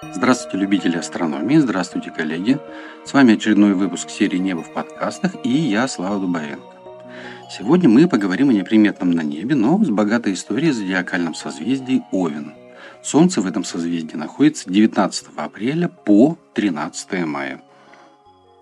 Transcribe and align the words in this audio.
Здравствуйте, 0.00 0.58
любители 0.58 0.96
астрономии, 0.96 1.56
здравствуйте, 1.56 2.12
коллеги. 2.12 2.60
С 3.04 3.12
вами 3.12 3.34
очередной 3.34 3.74
выпуск 3.74 4.10
серии 4.10 4.36
«Небо 4.36 4.62
в 4.62 4.72
подкастах» 4.72 5.34
и 5.42 5.50
я, 5.50 5.88
Слава 5.88 6.20
Дубовенко. 6.20 6.62
Сегодня 7.50 7.88
мы 7.88 8.08
поговорим 8.08 8.50
о 8.50 8.52
неприметном 8.52 9.10
на 9.10 9.22
небе, 9.22 9.56
но 9.56 9.76
с 9.84 9.88
богатой 9.90 10.34
историей 10.34 10.70
зодиакальном 10.70 11.34
созвездии 11.34 12.04
Овен. 12.12 12.54
Солнце 13.02 13.40
в 13.40 13.46
этом 13.46 13.64
созвездии 13.64 14.14
находится 14.14 14.70
19 14.70 15.26
апреля 15.34 15.88
по 15.88 16.38
13 16.54 17.26
мая. 17.26 17.60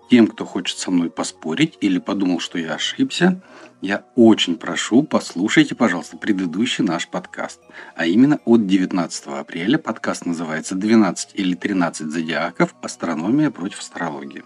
Тем, 0.09 0.27
кто 0.27 0.45
хочет 0.45 0.77
со 0.77 0.89
мной 0.89 1.09
поспорить 1.09 1.77
или 1.81 1.99
подумал, 1.99 2.39
что 2.39 2.57
я 2.57 2.75
ошибся, 2.75 3.41
я 3.81 4.05
очень 4.15 4.55
прошу, 4.55 5.03
послушайте, 5.03 5.75
пожалуйста, 5.75 6.17
предыдущий 6.17 6.83
наш 6.83 7.09
подкаст. 7.09 7.59
А 7.95 8.05
именно 8.05 8.39
от 8.45 8.65
19 8.65 9.27
апреля 9.27 9.77
подкаст 9.77 10.25
называется 10.25 10.75
«12 10.75 11.33
или 11.33 11.55
13 11.55 12.07
зодиаков. 12.09 12.73
Астрономия 12.81 13.51
против 13.51 13.79
астрологии». 13.79 14.43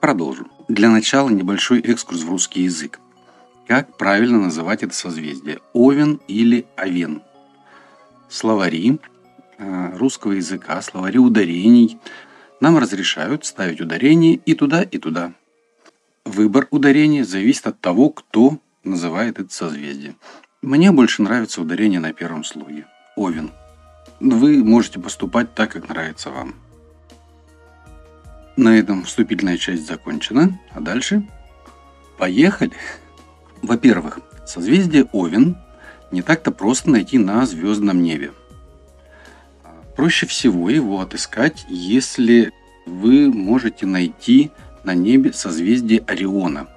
Продолжим. 0.00 0.50
Для 0.68 0.88
начала 0.88 1.28
небольшой 1.28 1.80
экскурс 1.80 2.22
в 2.22 2.30
русский 2.30 2.62
язык. 2.62 3.00
Как 3.66 3.96
правильно 3.96 4.38
называть 4.38 4.84
это 4.84 4.94
созвездие? 4.94 5.58
Овен 5.72 6.20
или 6.28 6.66
Овен? 6.76 7.22
Словари 8.28 8.98
э, 9.58 9.96
русского 9.96 10.32
языка, 10.32 10.80
словари 10.80 11.18
ударений– 11.18 11.98
нам 12.62 12.78
разрешают 12.78 13.44
ставить 13.44 13.80
ударение 13.80 14.34
и 14.34 14.54
туда, 14.54 14.82
и 14.82 14.96
туда. 14.98 15.32
Выбор 16.24 16.68
ударения 16.70 17.24
зависит 17.24 17.66
от 17.66 17.80
того, 17.80 18.10
кто 18.10 18.60
называет 18.84 19.40
это 19.40 19.52
созвездие. 19.52 20.14
Мне 20.62 20.92
больше 20.92 21.22
нравится 21.22 21.60
ударение 21.60 21.98
на 21.98 22.12
первом 22.12 22.44
слоге. 22.44 22.86
Овен. 23.16 23.50
Вы 24.20 24.62
можете 24.62 25.00
поступать 25.00 25.56
так, 25.56 25.72
как 25.72 25.88
нравится 25.88 26.30
вам. 26.30 26.54
На 28.56 28.78
этом 28.78 29.02
вступительная 29.06 29.56
часть 29.56 29.84
закончена. 29.84 30.56
А 30.70 30.80
дальше 30.80 31.26
поехали. 32.16 32.70
Во-первых, 33.60 34.20
созвездие 34.46 35.08
Овен 35.10 35.56
не 36.12 36.22
так-то 36.22 36.52
просто 36.52 36.90
найти 36.90 37.18
на 37.18 37.44
звездном 37.44 38.04
небе. 38.04 38.30
Проще 39.96 40.26
всего 40.26 40.70
его 40.70 41.00
отыскать, 41.00 41.66
если 41.68 42.52
вы 42.86 43.28
можете 43.30 43.86
найти 43.86 44.50
на 44.84 44.94
небе 44.94 45.32
созвездие 45.32 46.02
Ориона. 46.06 46.68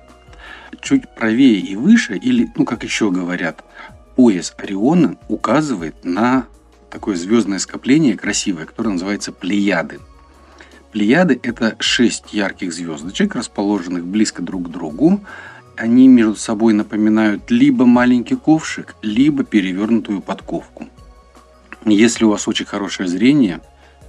Чуть 0.81 1.07
правее 1.15 1.59
и 1.59 1.75
выше, 1.75 2.17
или, 2.17 2.51
ну 2.55 2.65
как 2.65 2.83
еще 2.83 3.09
говорят, 3.09 3.63
пояс 4.15 4.53
Ориона 4.57 5.17
указывает 5.29 6.03
на 6.03 6.45
такое 6.89 7.15
звездное 7.15 7.59
скопление 7.59 8.17
красивое, 8.17 8.65
которое 8.65 8.91
называется 8.91 9.31
Плеяды. 9.31 9.99
Плеяды– 10.91 11.39
это 11.43 11.75
шесть 11.79 12.33
ярких 12.33 12.73
звездочек, 12.73 13.35
расположенных 13.35 14.05
близко 14.05 14.41
друг 14.41 14.67
к 14.67 14.71
другу. 14.71 15.21
Они 15.75 16.07
между 16.07 16.35
собой 16.35 16.73
напоминают 16.73 17.49
либо 17.49 17.85
маленький 17.85 18.35
ковшик, 18.35 18.95
либо 19.01 19.43
перевернутую 19.43 20.21
подковку. 20.21 20.74
Если 21.85 22.25
у 22.25 22.31
вас 22.31 22.47
очень 22.47 22.65
хорошее 22.65 23.07
зрение, 23.07 23.61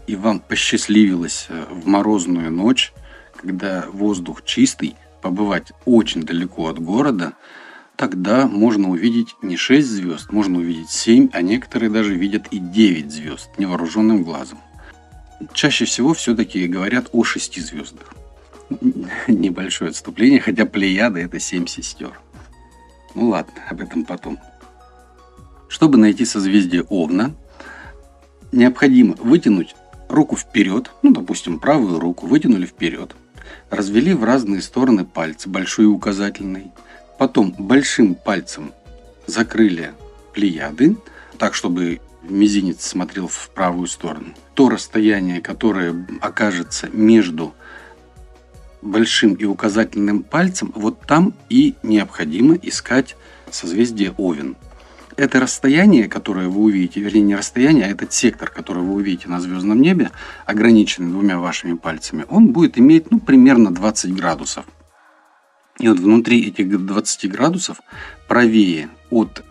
и 0.07 0.17
вам 0.17 0.41
посчастливилось 0.41 1.47
э, 1.51 1.67
в 1.71 1.87
морозную 1.87 2.51
ночь, 2.51 2.95
когда 3.37 3.85
воздух 3.93 4.45
чистый, 4.45 4.97
побывать 5.21 5.73
очень 5.85 6.23
далеко 6.23 6.69
от 6.69 6.79
города, 6.79 7.35
тогда 7.97 8.47
можно 8.47 8.89
увидеть 8.89 9.35
не 9.43 9.59
6 9.59 9.87
звезд, 9.87 10.33
можно 10.33 10.59
увидеть 10.59 10.89
7, 10.89 11.29
а 11.33 11.43
некоторые 11.43 11.91
даже 11.91 12.15
видят 12.15 12.47
и 12.51 12.59
9 12.59 13.13
звезд 13.13 13.51
невооруженным 13.59 14.23
глазом. 14.23 14.59
Чаще 15.53 15.85
всего 15.85 16.15
все-таки 16.15 16.67
говорят 16.67 17.11
о 17.13 17.25
6 17.25 17.61
звездах. 17.61 18.15
Небольшое 19.29 19.91
отступление, 19.91 20.41
хотя 20.41 20.65
Плеяда 20.65 21.19
это 21.21 21.39
7 21.39 21.67
сестер. 21.67 22.19
Ну 23.15 23.29
ладно, 23.29 23.53
об 23.69 23.83
этом 23.83 24.07
потом. 24.07 24.39
Чтобы 25.69 25.99
найти 25.99 26.25
созвездие 26.25 26.85
Овна, 26.85 27.35
необходимо 28.53 29.15
вытянуть 29.15 29.75
руку 30.09 30.37
вперед, 30.37 30.91
ну, 31.03 31.13
допустим, 31.13 31.59
правую 31.59 31.99
руку 31.99 32.27
вытянули 32.27 32.67
вперед, 32.67 33.15
развели 33.71 34.15
в 34.15 34.25
разные 34.25 34.63
стороны 34.63 35.05
пальцы, 35.05 35.49
большой 35.49 35.87
и 35.87 35.89
указательный, 35.89 36.71
потом 37.19 37.55
большим 37.59 38.15
пальцем 38.15 38.73
закрыли 39.27 39.93
плеяды, 40.33 40.97
так, 41.39 41.55
чтобы 41.55 42.01
мизинец 42.23 42.85
смотрел 42.85 43.29
в 43.29 43.51
правую 43.51 43.87
сторону. 43.87 44.35
То 44.55 44.69
расстояние, 44.69 45.41
которое 45.41 46.07
окажется 46.21 46.89
между 46.93 47.55
большим 48.83 49.35
и 49.35 49.45
указательным 49.45 50.23
пальцем, 50.23 50.73
вот 50.75 51.01
там 51.03 51.35
и 51.49 51.75
необходимо 51.83 52.55
искать 52.55 53.17
созвездие 53.51 54.13
Овен 54.17 54.57
это 55.17 55.41
расстояние, 55.41 56.09
которое 56.09 56.49
вы 56.49 56.63
увидите, 56.63 57.01
вернее 57.01 57.23
не 57.23 57.37
расстояние, 57.37 57.87
а 57.87 57.89
этот 57.89 58.13
сектор, 58.13 58.51
который 58.51 58.83
вы 58.83 58.95
увидите 58.95 59.29
на 59.29 59.41
звездном 59.41 59.81
небе, 59.81 60.11
ограниченный 60.45 61.11
двумя 61.11 61.39
вашими 61.39 61.75
пальцами, 61.75 62.27
он 62.29 62.53
будет 62.53 62.79
иметь 62.79 63.11
ну, 63.11 63.19
примерно 63.19 63.73
20 63.73 64.15
градусов. 64.15 64.67
И 65.79 65.89
вот 65.89 65.99
внутри 65.99 66.49
этих 66.49 66.69
20 66.69 67.31
градусов, 67.31 67.81
правее 68.29 68.89
от 69.11 69.45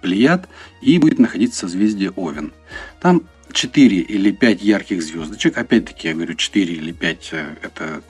Плеяд, 0.00 0.48
и 0.80 0.98
будет 0.98 1.20
находиться 1.20 1.60
созвездие 1.60 2.10
Овен. 2.16 2.52
Там 3.00 3.22
4 3.52 3.98
или 3.98 4.32
5 4.32 4.62
ярких 4.62 5.02
звездочек. 5.02 5.56
Опять-таки, 5.56 6.08
я 6.08 6.14
говорю, 6.14 6.34
4 6.34 6.74
или 6.74 6.92
5 6.92 7.28
э, 7.32 7.56
это 7.62 8.02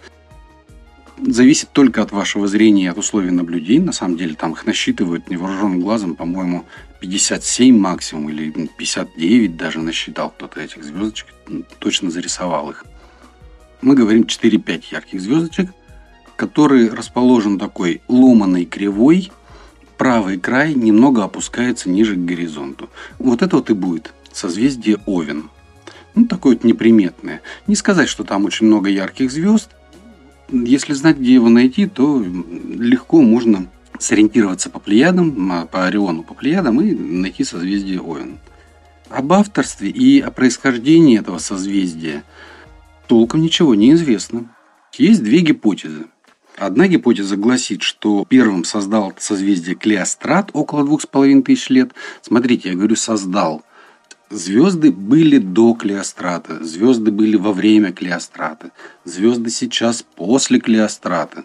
зависит 1.27 1.71
только 1.73 2.03
от 2.03 2.13
вашего 2.13 2.47
зрения 2.47 2.85
и 2.85 2.89
от 2.89 2.99
условий 2.99 3.31
наблюдения. 3.31 3.85
На 3.85 3.93
самом 3.93 4.17
деле 4.17 4.35
там 4.35 4.53
их 4.53 4.67
насчитывают 4.67 5.31
невооруженным 5.31 5.81
глазом, 5.81 6.17
по-моему, 6.17 6.65
57 7.01 7.77
максимум 7.77 8.31
или 8.31 8.51
59 8.51 9.57
даже 9.57 9.81
насчитал 9.81 10.31
кто-то 10.31 10.61
этих 10.61 10.85
звездочек, 10.85 11.29
точно 11.79 12.11
зарисовал 12.11 12.71
их. 12.71 12.85
Мы 13.81 13.95
говорим 13.95 14.23
4-5 14.23 14.85
ярких 14.93 15.21
звездочек, 15.21 15.71
который 16.37 16.89
расположен 16.89 17.59
такой 17.59 18.01
ломаной 18.09 18.65
кривой, 18.65 19.33
правый 19.99 20.39
край 20.39 20.75
немного 20.75 21.25
опускается 21.25 21.91
ниже 21.91 22.15
к 22.15 22.25
горизонту. 22.25 22.89
Вот 23.19 23.43
это 23.43 23.57
вот 23.57 23.71
и 23.71 23.75
будет 23.75 24.13
созвездие 24.33 24.99
Овен. 25.07 25.51
Ну, 26.15 26.27
такое 26.27 26.55
вот 26.55 26.65
неприметное. 26.65 27.41
Не 27.67 27.75
сказать, 27.75 28.09
что 28.09 28.23
там 28.23 28.45
очень 28.45 28.67
много 28.67 28.89
ярких 28.89 29.31
звезд– 29.31 29.71
если 30.53 30.93
знать, 30.93 31.19
где 31.19 31.35
его 31.35 31.49
найти, 31.49 31.87
то 31.87 32.23
легко 32.23 33.23
можно 33.23 33.67
сориентироваться 33.99 34.71
по 34.71 34.79
плеядам, 34.79 35.69
по 35.71 35.87
Ориону, 35.87 36.23
по 36.23 36.35
плеядам 36.35 36.81
и 36.81 36.93
найти 36.93 37.45
созвездие 37.45 38.01
Овен. 38.01 38.39
Об 39.09 39.33
авторстве 39.33 39.91
и 39.91 40.21
о 40.21 40.31
происхождении 40.31 41.19
этого 41.19 41.39
созвездия 41.39 42.25
толком 43.07 43.43
ничего 43.43 43.75
не 43.75 43.93
известно. 43.93 44.55
Есть 44.95 45.23
две 45.23 45.41
гипотезы. 45.41 46.07
Одна 46.57 46.87
гипотеза 46.87 47.37
гласит, 47.37 47.83
что 47.83 48.27
первым 48.29 48.65
создал 48.65 49.15
созвездие 49.19 49.75
Клеострат 49.75 50.51
около 50.53 50.85
двух 50.85 51.03
с 51.03 51.07
половиной 51.07 51.43
тысяч 51.43 51.71
лет. 51.71 51.93
Смотрите, 52.21 52.71
я 52.71 52.75
говорю 52.75 52.97
создал. 52.97 53.63
Звезды 54.33 54.91
были 54.91 55.37
до 55.37 55.75
Клеострата, 55.75 56.65
звезды 56.65 57.11
были 57.11 57.37
во 57.37 57.53
время 57.53 57.93
Клеострата, 57.93 58.71
звезды 59.05 59.51
сейчас 59.51 60.07
после 60.17 60.59
Клеострата. 60.59 61.45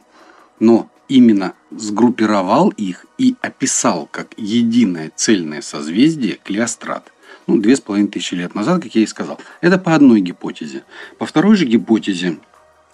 Но 0.62 0.90
именно 1.10 1.54
сгруппировал 1.70 2.70
их 2.70 3.06
и 3.18 3.36
описал 3.42 4.08
как 4.10 4.30
единое 4.38 5.12
цельное 5.14 5.60
созвездие 5.60 6.40
Клеострат. 6.42 7.12
Ну, 7.46 7.58
две 7.58 7.76
с 7.76 7.82
половиной 7.82 8.08
тысячи 8.08 8.36
лет 8.36 8.56
назад, 8.56 8.82
как 8.82 8.96
я 8.96 9.02
и 9.02 9.06
сказал. 9.08 9.38
Это 9.60 9.78
по 9.78 9.94
одной 9.94 10.22
гипотезе. 10.22 10.86
По 11.18 11.26
второй 11.26 11.58
же 11.58 11.66
гипотезе 11.66 12.40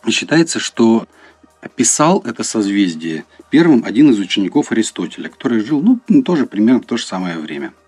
считается, 0.10 0.58
что 0.58 1.08
описал 1.62 2.24
это 2.26 2.42
созвездие 2.42 3.26
первым 3.52 3.84
один 3.86 4.10
из 4.10 4.18
учеников 4.18 4.72
Аристотеля, 4.72 5.30
который 5.30 5.60
жил 5.60 6.00
ну, 6.08 6.24
тоже 6.24 6.48
примерно 6.48 6.82
в 6.82 6.88
то 6.88 6.98
же 6.98 7.06
самое 7.06 7.38
время– 7.38 7.76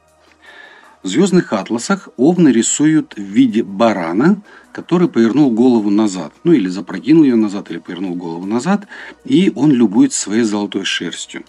в 1.05 1.07
звездных 1.07 1.53
атласах 1.53 2.09
овны 2.17 2.49
рисуют 2.49 3.13
в 3.15 3.21
виде 3.21 3.61
барана, 3.61 4.41
который 4.71 5.07
повернул 5.07 5.51
голову 5.51 5.91
назад. 5.91 6.33
Ну 6.43 6.51
или 6.51 6.67
запрокинул 6.67 7.23
ее 7.23 7.35
назад, 7.35 7.69
или 7.69 7.77
повернул 7.77 8.15
голову 8.15 8.47
назад. 8.47 8.87
И 9.23 9.51
он 9.55 9.71
любует 9.71 10.13
своей 10.13 10.41
золотой 10.41 10.83
шерстью. 10.83 11.43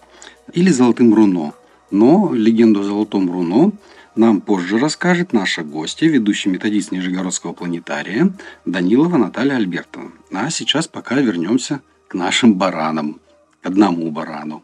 Или 0.53 0.69
золотым 0.69 1.15
руно. 1.15 1.55
Но 1.91 2.35
легенду 2.35 2.81
о 2.81 2.85
золотом 2.85 3.33
руно 3.33 3.73
нам 4.15 4.43
позже 4.43 4.79
расскажет 4.79 5.33
наша 5.33 5.63
гостья, 5.63 6.07
ведущий 6.07 6.51
методист 6.51 6.93
Нижегородского 6.93 7.55
планетария 7.55 8.35
Данилова 8.67 9.17
Наталья 9.17 9.57
Альбертовна. 9.57 10.11
А 10.33 10.51
сейчас 10.51 10.87
пока 10.87 11.15
вернемся 11.15 11.81
к 12.09 12.15
нашим 12.15 12.57
баранам, 12.57 13.21
к 13.63 13.67
одному 13.67 14.11
барану. 14.11 14.63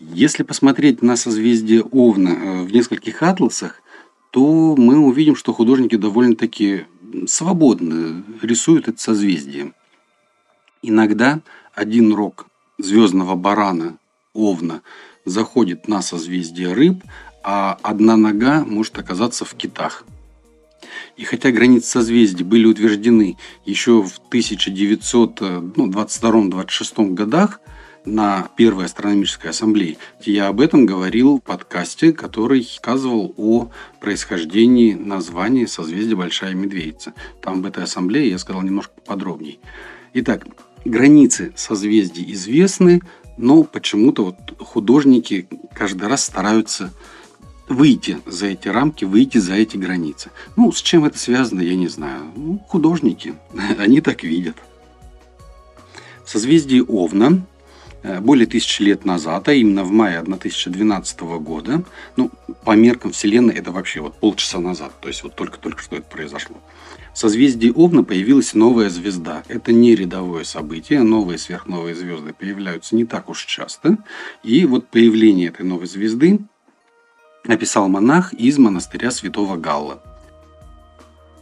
Если 0.00 0.42
посмотреть 0.42 1.02
на 1.02 1.14
созвездие 1.14 1.82
Овна 1.82 2.30
э, 2.30 2.62
в 2.64 2.72
нескольких 2.72 3.22
атласах, 3.22 3.80
то 4.34 4.74
мы 4.76 4.98
увидим, 4.98 5.36
что 5.36 5.52
художники 5.52 5.94
довольно-таки 5.94 6.86
свободно 7.24 8.24
рисуют 8.42 8.88
это 8.88 9.00
созвездие. 9.00 9.72
Иногда 10.82 11.40
один 11.72 12.12
рог 12.12 12.48
звездного 12.76 13.36
барана, 13.36 13.96
овна, 14.32 14.82
заходит 15.24 15.86
на 15.86 16.02
созвездие 16.02 16.72
рыб, 16.72 17.04
а 17.44 17.78
одна 17.80 18.16
нога 18.16 18.64
может 18.64 18.98
оказаться 18.98 19.44
в 19.44 19.54
китах. 19.54 20.04
И 21.16 21.22
хотя 21.22 21.52
границы 21.52 21.86
созвездий 21.86 22.42
были 22.42 22.66
утверждены 22.66 23.38
еще 23.64 24.02
в 24.02 24.20
1922-26 24.32 26.92
ну, 26.96 27.14
годах 27.14 27.60
на 28.04 28.48
Первой 28.56 28.84
астрономической 28.84 29.50
ассамблее, 29.50 29.96
я 30.20 30.48
об 30.48 30.60
этом 30.60 30.86
говорил 30.86 31.38
в 31.38 31.40
подкасте, 31.40 32.12
который 32.12 32.62
сказывал 32.62 33.34
о 33.36 33.70
происхождении 34.00 34.94
названия 34.94 35.66
созвездия 35.66 36.14
Большая 36.14 36.54
Медведица. 36.54 37.14
Там 37.40 37.62
в 37.62 37.66
этой 37.66 37.84
ассамблее 37.84 38.30
я 38.30 38.38
сказал 38.38 38.62
немножко 38.62 38.92
подробней. 39.06 39.58
Итак, 40.12 40.46
границы 40.84 41.52
созвездий 41.56 42.30
известны, 42.32 43.00
но 43.36 43.64
почему-то 43.64 44.24
вот 44.26 44.36
художники 44.58 45.48
каждый 45.74 46.08
раз 46.08 46.24
стараются 46.24 46.92
выйти 47.68 48.18
за 48.26 48.46
эти 48.46 48.68
рамки, 48.68 49.04
выйти 49.04 49.38
за 49.38 49.54
эти 49.54 49.76
границы. 49.76 50.30
Ну, 50.56 50.70
с 50.70 50.82
чем 50.82 51.04
это 51.04 51.18
связано, 51.18 51.60
я 51.60 51.74
не 51.74 51.88
знаю. 51.88 52.24
Ну, 52.36 52.58
художники, 52.68 53.34
они 53.78 54.00
так 54.00 54.22
видят. 54.22 54.56
В 56.24 56.30
созвездии 56.30 56.80
Овна 56.86 57.46
более 58.20 58.46
тысячи 58.46 58.82
лет 58.82 59.04
назад, 59.04 59.48
а 59.48 59.54
именно 59.54 59.82
в 59.82 59.90
мае 59.90 60.18
1012 60.18 61.20
года, 61.40 61.82
ну, 62.16 62.30
по 62.64 62.72
меркам 62.72 63.12
Вселенной 63.12 63.54
это 63.54 63.72
вообще 63.72 64.00
вот 64.00 64.18
полчаса 64.20 64.58
назад, 64.58 64.92
то 65.00 65.08
есть 65.08 65.22
вот 65.22 65.34
только-только 65.34 65.82
что 65.82 65.96
это 65.96 66.06
произошло, 66.06 66.56
в 67.14 67.18
созвездии 67.18 67.72
Овна 67.72 68.02
появилась 68.02 68.54
новая 68.54 68.90
звезда. 68.90 69.44
Это 69.46 69.72
не 69.72 69.94
рядовое 69.94 70.42
событие, 70.42 71.00
новые 71.04 71.38
сверхновые 71.38 71.94
звезды 71.94 72.32
появляются 72.32 72.96
не 72.96 73.04
так 73.04 73.28
уж 73.28 73.44
часто. 73.44 73.98
И 74.42 74.66
вот 74.66 74.88
появление 74.88 75.48
этой 75.48 75.64
новой 75.64 75.86
звезды 75.86 76.40
описал 77.46 77.88
монах 77.88 78.32
из 78.32 78.58
монастыря 78.58 79.12
святого 79.12 79.56
Галла. 79.56 80.02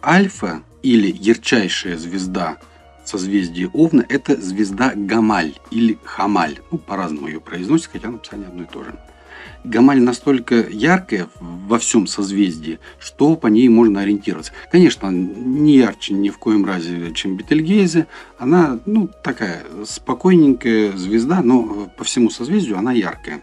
Альфа 0.04 0.62
или 0.82 1.10
ярчайшая 1.10 1.96
звезда 1.96 2.58
созвездия 3.04 3.68
Овна– 3.72 4.04
это 4.08 4.40
звезда 4.40 4.92
Гамаль 4.94 5.54
или 5.70 5.98
Хамаль. 6.04 6.58
Ну, 6.70 6.78
по-разному 6.78 7.28
ее 7.28 7.40
произносят, 7.40 7.90
хотя 7.92 8.10
написание 8.10 8.48
одно 8.48 8.62
и 8.62 8.66
то 8.66 8.84
же. 8.84 8.94
Гамаль 9.64 10.00
настолько 10.00 10.56
яркая 10.68 11.28
во 11.40 11.78
всем 11.78 12.06
созвездии, 12.06 12.80
что 12.98 13.36
по 13.36 13.46
ней 13.46 13.68
можно 13.68 14.00
ориентироваться. 14.00 14.52
Конечно, 14.70 15.08
не 15.08 15.76
ярче 15.76 16.14
ни 16.14 16.30
в 16.30 16.38
коем 16.38 16.64
разе, 16.64 17.12
чем 17.14 17.36
Бетельгейзе. 17.36 18.08
Она, 18.38 18.80
ну, 18.86 19.08
такая 19.22 19.62
спокойненькая 19.84 20.96
звезда, 20.96 21.42
но 21.42 21.88
по 21.96 22.04
всему 22.04 22.30
созвездию 22.30 22.78
она 22.78 22.92
яркая. 22.92 23.42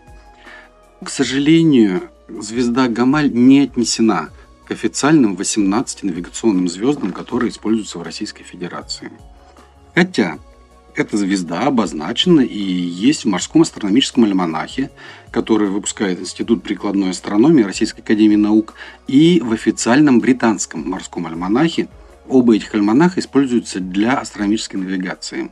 К 1.01 1.09
сожалению, 1.09 2.09
звезда 2.27 2.89
Гамаль 2.89 3.31
не 3.31 3.61
отнесена 3.61 4.29
к 4.67 4.71
официальным 4.71 5.35
18 5.35 6.03
навигационным 6.03 6.67
звездам, 6.67 7.13
которые 7.13 7.49
используются 7.49 7.97
в 7.97 8.03
Российской 8.03 8.43
Федерации. 8.43 9.09
Хотя 9.95 10.37
эта 10.95 11.17
звезда 11.17 11.67
обозначена 11.67 12.41
и 12.41 12.59
есть 12.59 13.23
в 13.23 13.27
морском 13.27 13.61
астрономическом 13.61 14.25
альманахе, 14.25 14.91
который 15.31 15.69
выпускает 15.69 16.19
Институт 16.19 16.63
прикладной 16.63 17.11
астрономии 17.11 17.63
Российской 17.63 18.01
Академии 18.01 18.35
Наук, 18.35 18.73
и 19.07 19.41
в 19.43 19.53
официальном 19.53 20.19
британском 20.19 20.89
морском 20.89 21.27
альманахе. 21.27 21.87
Оба 22.27 22.55
этих 22.55 22.75
альманаха 22.75 23.19
используются 23.19 23.79
для 23.79 24.19
астрономической 24.19 24.79
навигации. 24.79 25.51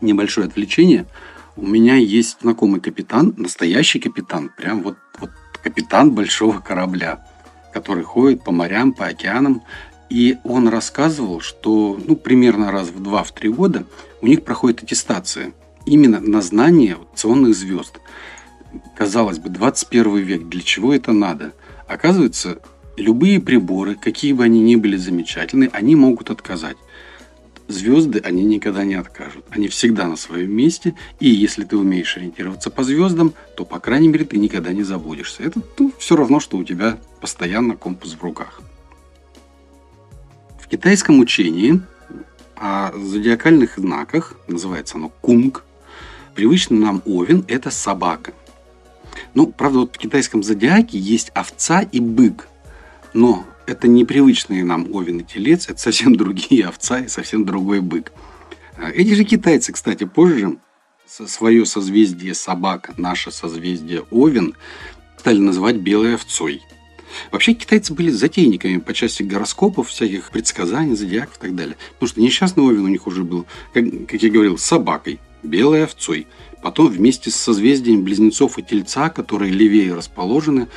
Небольшое 0.00 0.48
отвлечение. 0.48 1.06
У 1.54 1.66
меня 1.66 1.96
есть 1.96 2.38
знакомый 2.40 2.80
капитан, 2.80 3.34
настоящий 3.36 4.00
капитан, 4.00 4.50
прям 4.56 4.82
вот, 4.82 4.96
вот 5.18 5.30
капитан 5.62 6.12
большого 6.12 6.60
корабля, 6.60 7.26
который 7.72 8.04
ходит 8.04 8.42
по 8.42 8.52
морям, 8.52 8.92
по 8.92 9.06
океанам. 9.06 9.62
И 10.08 10.38
он 10.44 10.68
рассказывал, 10.68 11.40
что 11.40 11.98
ну, 12.06 12.16
примерно 12.16 12.70
раз 12.70 12.88
в 12.88 13.02
2-3 13.02 13.48
года 13.48 13.84
у 14.20 14.26
них 14.26 14.44
проходит 14.44 14.82
аттестация 14.82 15.52
именно 15.84 16.20
на 16.20 16.42
знание 16.42 16.94
аукционных 16.94 17.54
звезд. 17.54 17.98
Казалось 18.96 19.38
бы, 19.38 19.48
21 19.48 20.16
век, 20.18 20.48
для 20.48 20.60
чего 20.60 20.92
это 20.92 21.12
надо? 21.12 21.52
Оказывается, 21.88 22.58
любые 22.96 23.40
приборы, 23.40 23.94
какие 23.94 24.32
бы 24.32 24.44
они 24.44 24.60
ни 24.60 24.76
были 24.76 24.96
замечательны, 24.96 25.70
они 25.72 25.96
могут 25.96 26.30
отказать 26.30 26.76
звезды, 27.68 28.20
они 28.20 28.44
никогда 28.44 28.84
не 28.84 28.94
откажут. 28.94 29.44
Они 29.50 29.68
всегда 29.68 30.06
на 30.06 30.16
своем 30.16 30.52
месте, 30.52 30.94
и 31.20 31.28
если 31.28 31.64
ты 31.64 31.76
умеешь 31.76 32.16
ориентироваться 32.16 32.70
по 32.70 32.84
звездам, 32.84 33.34
то, 33.56 33.64
по 33.64 33.80
крайней 33.80 34.08
мере, 34.08 34.24
ты 34.24 34.38
никогда 34.38 34.72
не 34.72 34.82
заблудишься. 34.82 35.42
Это 35.42 35.60
ну, 35.78 35.92
все 35.98 36.16
равно, 36.16 36.40
что 36.40 36.56
у 36.58 36.64
тебя 36.64 36.98
постоянно 37.20 37.76
компас 37.76 38.12
в 38.12 38.22
руках. 38.22 38.60
В 40.66 40.68
китайском 40.68 41.20
учении 41.20 41.80
о 42.56 42.90
зодиакальных 42.92 43.78
знаках, 43.78 44.34
называется 44.48 44.96
оно 44.96 45.10
кунг, 45.20 45.62
привычный 46.34 46.80
нам 46.80 47.02
овен– 47.06 47.44
это 47.48 47.70
собака. 47.70 48.32
Ну, 49.34 49.46
правда, 49.46 49.78
вот 49.80 49.94
в 49.94 49.98
китайском 49.98 50.42
зодиаке 50.42 50.98
есть 50.98 51.30
овца 51.34 51.82
и 51.82 52.00
бык, 52.00 52.48
но 53.14 53.46
это 53.66 53.86
непривычные 53.86 54.64
нам 54.64 54.92
овен 54.92 55.20
и 55.20 55.24
телец, 55.24 55.68
это 55.68 55.78
совсем 55.78 56.16
другие 56.16 56.66
овца 56.66 56.98
и 56.98 57.06
совсем 57.06 57.44
другой 57.44 57.80
бык. 57.80 58.10
А 58.76 58.90
эти 58.90 59.14
же 59.14 59.22
китайцы, 59.22 59.72
кстати, 59.72 60.02
позже 60.02 60.56
свое 61.06 61.64
созвездие 61.64 62.34
собака, 62.34 62.92
наше 62.96 63.30
созвездие 63.30 64.02
овен, 64.10 64.56
стали 65.16 65.38
называть 65.38 65.76
белой 65.76 66.16
овцой. 66.16 66.60
Вообще 67.30 67.54
китайцы 67.54 67.94
были 67.94 68.10
затейниками 68.10 68.78
по 68.78 68.92
части 68.94 69.22
гороскопов, 69.22 69.88
всяких 69.88 70.30
предсказаний, 70.30 70.96
зодиаков 70.96 71.36
и 71.36 71.40
так 71.40 71.54
далее. 71.54 71.76
Потому 71.94 72.08
что 72.08 72.20
несчастный 72.20 72.62
овен 72.62 72.84
у 72.84 72.88
них 72.88 73.06
уже 73.06 73.24
был, 73.24 73.46
как, 73.72 73.84
как 74.08 74.22
я 74.22 74.30
говорил, 74.30 74.58
собакой, 74.58 75.20
белой 75.42 75.84
овцой. 75.84 76.26
Потом 76.62 76.88
вместе 76.88 77.30
с 77.30 77.36
созвездием 77.36 78.02
близнецов 78.02 78.58
и 78.58 78.62
тельца, 78.62 79.08
которые 79.08 79.52
левее 79.52 79.94
расположены, 79.94 80.68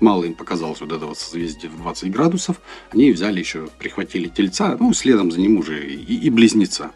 мало 0.00 0.24
им 0.24 0.34
показалось 0.34 0.80
вот 0.80 0.92
этого 0.92 1.14
созвездия 1.14 1.68
в 1.68 1.76
20 1.76 2.10
градусов, 2.10 2.60
они 2.90 3.12
взяли 3.12 3.38
еще, 3.38 3.68
прихватили 3.78 4.28
тельца, 4.28 4.76
ну, 4.78 4.92
следом 4.92 5.30
за 5.30 5.40
ним 5.40 5.58
уже 5.58 5.86
и, 5.86 6.16
и 6.16 6.30
близнеца 6.30 6.90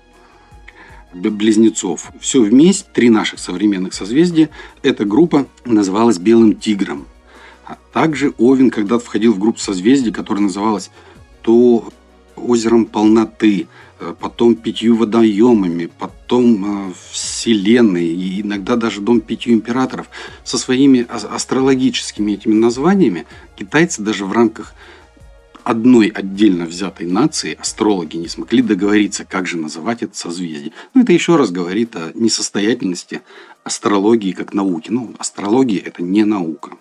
близнецов. 1.14 2.10
Все 2.20 2.42
вместе, 2.42 2.88
три 2.92 3.08
наших 3.08 3.38
современных 3.38 3.94
созвездия, 3.94 4.50
эта 4.82 5.04
группа 5.04 5.46
называлась 5.64 6.18
Белым 6.18 6.56
Тигром. 6.56 7.06
А 7.66 7.76
также 7.92 8.34
Овен 8.38 8.70
когда-то 8.70 9.04
входил 9.04 9.32
в 9.32 9.38
группу 9.38 9.58
созвездий, 9.58 10.12
которая 10.12 10.44
называлась 10.44 10.90
то 11.42 11.88
озером 12.36 12.86
полноты, 12.86 13.68
э, 14.00 14.14
потом 14.18 14.54
пятью 14.54 14.96
водоемами, 14.96 15.90
потом 15.98 16.88
э, 16.88 16.92
Вселенной, 17.10 18.06
и 18.06 18.42
иногда 18.42 18.76
даже 18.76 19.00
Дом 19.00 19.20
пятью 19.20 19.54
императоров. 19.54 20.08
Со 20.42 20.58
своими 20.58 21.06
астрологическими 21.08 22.32
этими 22.32 22.54
названиями 22.54 23.26
китайцы 23.56 24.02
даже 24.02 24.24
в 24.24 24.32
рамках 24.32 24.74
одной 25.62 26.08
отдельно 26.08 26.66
взятой 26.66 27.06
нации 27.06 27.56
астрологи 27.58 28.16
не 28.16 28.28
смогли 28.28 28.62
договориться, 28.62 29.24
как 29.24 29.46
же 29.46 29.56
называть 29.56 30.02
это 30.02 30.16
созвездие. 30.16 30.72
Ну, 30.92 31.02
это 31.02 31.12
еще 31.12 31.36
раз 31.36 31.50
говорит 31.50 31.96
о 31.96 32.12
несостоятельности 32.14 33.22
астрологии 33.64 34.32
как 34.32 34.52
науки. 34.52 34.90
Ну, 34.90 35.14
астрология– 35.18 35.80
это 35.84 36.02
не 36.02 36.24
наука. 36.24 36.72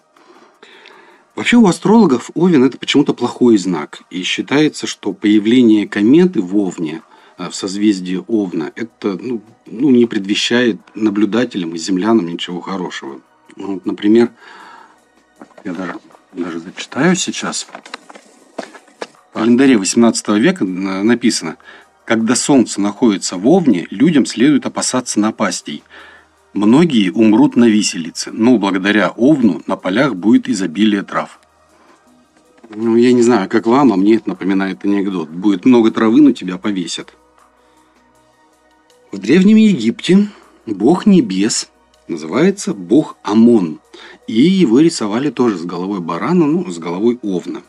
Вообще 1.36 1.58
у 1.58 1.66
астрологов 1.66 2.30
Овен 2.36 2.64
это 2.64 2.78
почему-то 2.78 3.14
плохой 3.14 3.58
знак. 3.58 4.02
И 4.12 4.22
считается, 4.24 4.86
что 4.86 5.14
появление 5.14 5.88
кометы 5.88 6.42
в 6.42 6.56
Овне, 6.56 7.02
э, 7.38 7.50
в 7.50 7.56
созвездии 7.56 8.24
Овна, 8.28 8.72
это 8.76 9.18
ну, 9.20 9.42
ну, 9.66 9.90
не 9.90 10.06
предвещает 10.06 10.78
наблюдателям 10.94 11.74
и 11.74 11.78
землянам 11.80 12.28
ничего 12.28 12.62
хорошего. 12.62 13.20
Ну, 13.56 13.76
вот, 13.76 13.86
например, 13.86 14.32
я 15.64 15.74
даже, 15.74 15.96
даже 16.34 16.60
зачитаю 16.60 17.16
сейчас. 17.16 17.68
В 19.32 19.34
календаре 19.34 19.78
18 19.78 20.28
века 20.38 20.66
написано, 20.66 21.58
когда 22.06 22.36
солнце 22.36 22.80
находится 22.80 23.38
в 23.38 23.48
Овне, 23.48 23.88
людям 23.90 24.28
следует 24.28 24.68
опасаться 24.68 25.20
напастей– 25.20 25.84
Многие 26.54 27.10
умрут 27.10 27.56
на 27.56 27.66
виселице, 27.66 28.32
но 28.32 28.60
благодаря 28.60 29.10
овну 29.10 29.64
на 29.66 29.76
полях 29.76 30.16
будет 30.16 30.48
изобилие 30.48 31.02
трав. 31.02 31.40
Ну, 32.70 32.96
я 32.96 33.12
не 33.12 33.24
знаю, 33.24 33.50
как 33.50 33.66
вам, 33.66 33.92
а 33.92 33.96
мне 33.96 34.16
это 34.16 34.30
напоминает 34.30 34.86
анекдот. 34.86 35.30
Будет 35.30 35.66
много 35.66 35.90
травы, 35.90 36.22
но 36.22 36.32
тебя 36.32 36.58
повесят. 36.58 37.16
В 39.12 39.18
Древнем 39.18 39.58
Египте 39.58 40.28
бог 40.68 41.08
небес 41.08 41.70
называется 42.08 42.74
бог 42.74 43.18
Амон. 43.24 43.80
И 44.28 44.42
его 44.42 44.80
рисовали 44.80 45.30
тоже 45.32 45.58
с 45.58 45.66
головой 45.66 46.02
барана, 46.02 46.46
ну, 46.46 46.70
с 46.70 46.78
головой 46.78 47.20
овна. 47.24 47.62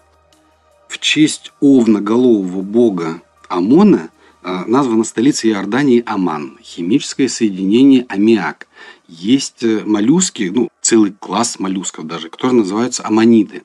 В 0.88 0.98
честь 0.98 1.52
овноголового 1.60 2.62
бога 2.62 3.22
Амона 3.48 4.10
названа 4.44 5.04
столица 5.04 5.48
Иордании 5.48 6.02
Аман, 6.06 6.58
химическое 6.62 7.28
соединение 7.28 8.04
аммиак. 8.08 8.68
Есть 9.08 9.62
э, 9.62 9.82
моллюски, 9.84 10.50
ну, 10.54 10.68
целый 10.80 11.12
класс 11.12 11.58
моллюсков 11.58 12.06
даже, 12.06 12.28
которые 12.28 12.58
называются 12.58 13.06
аммониты. 13.06 13.62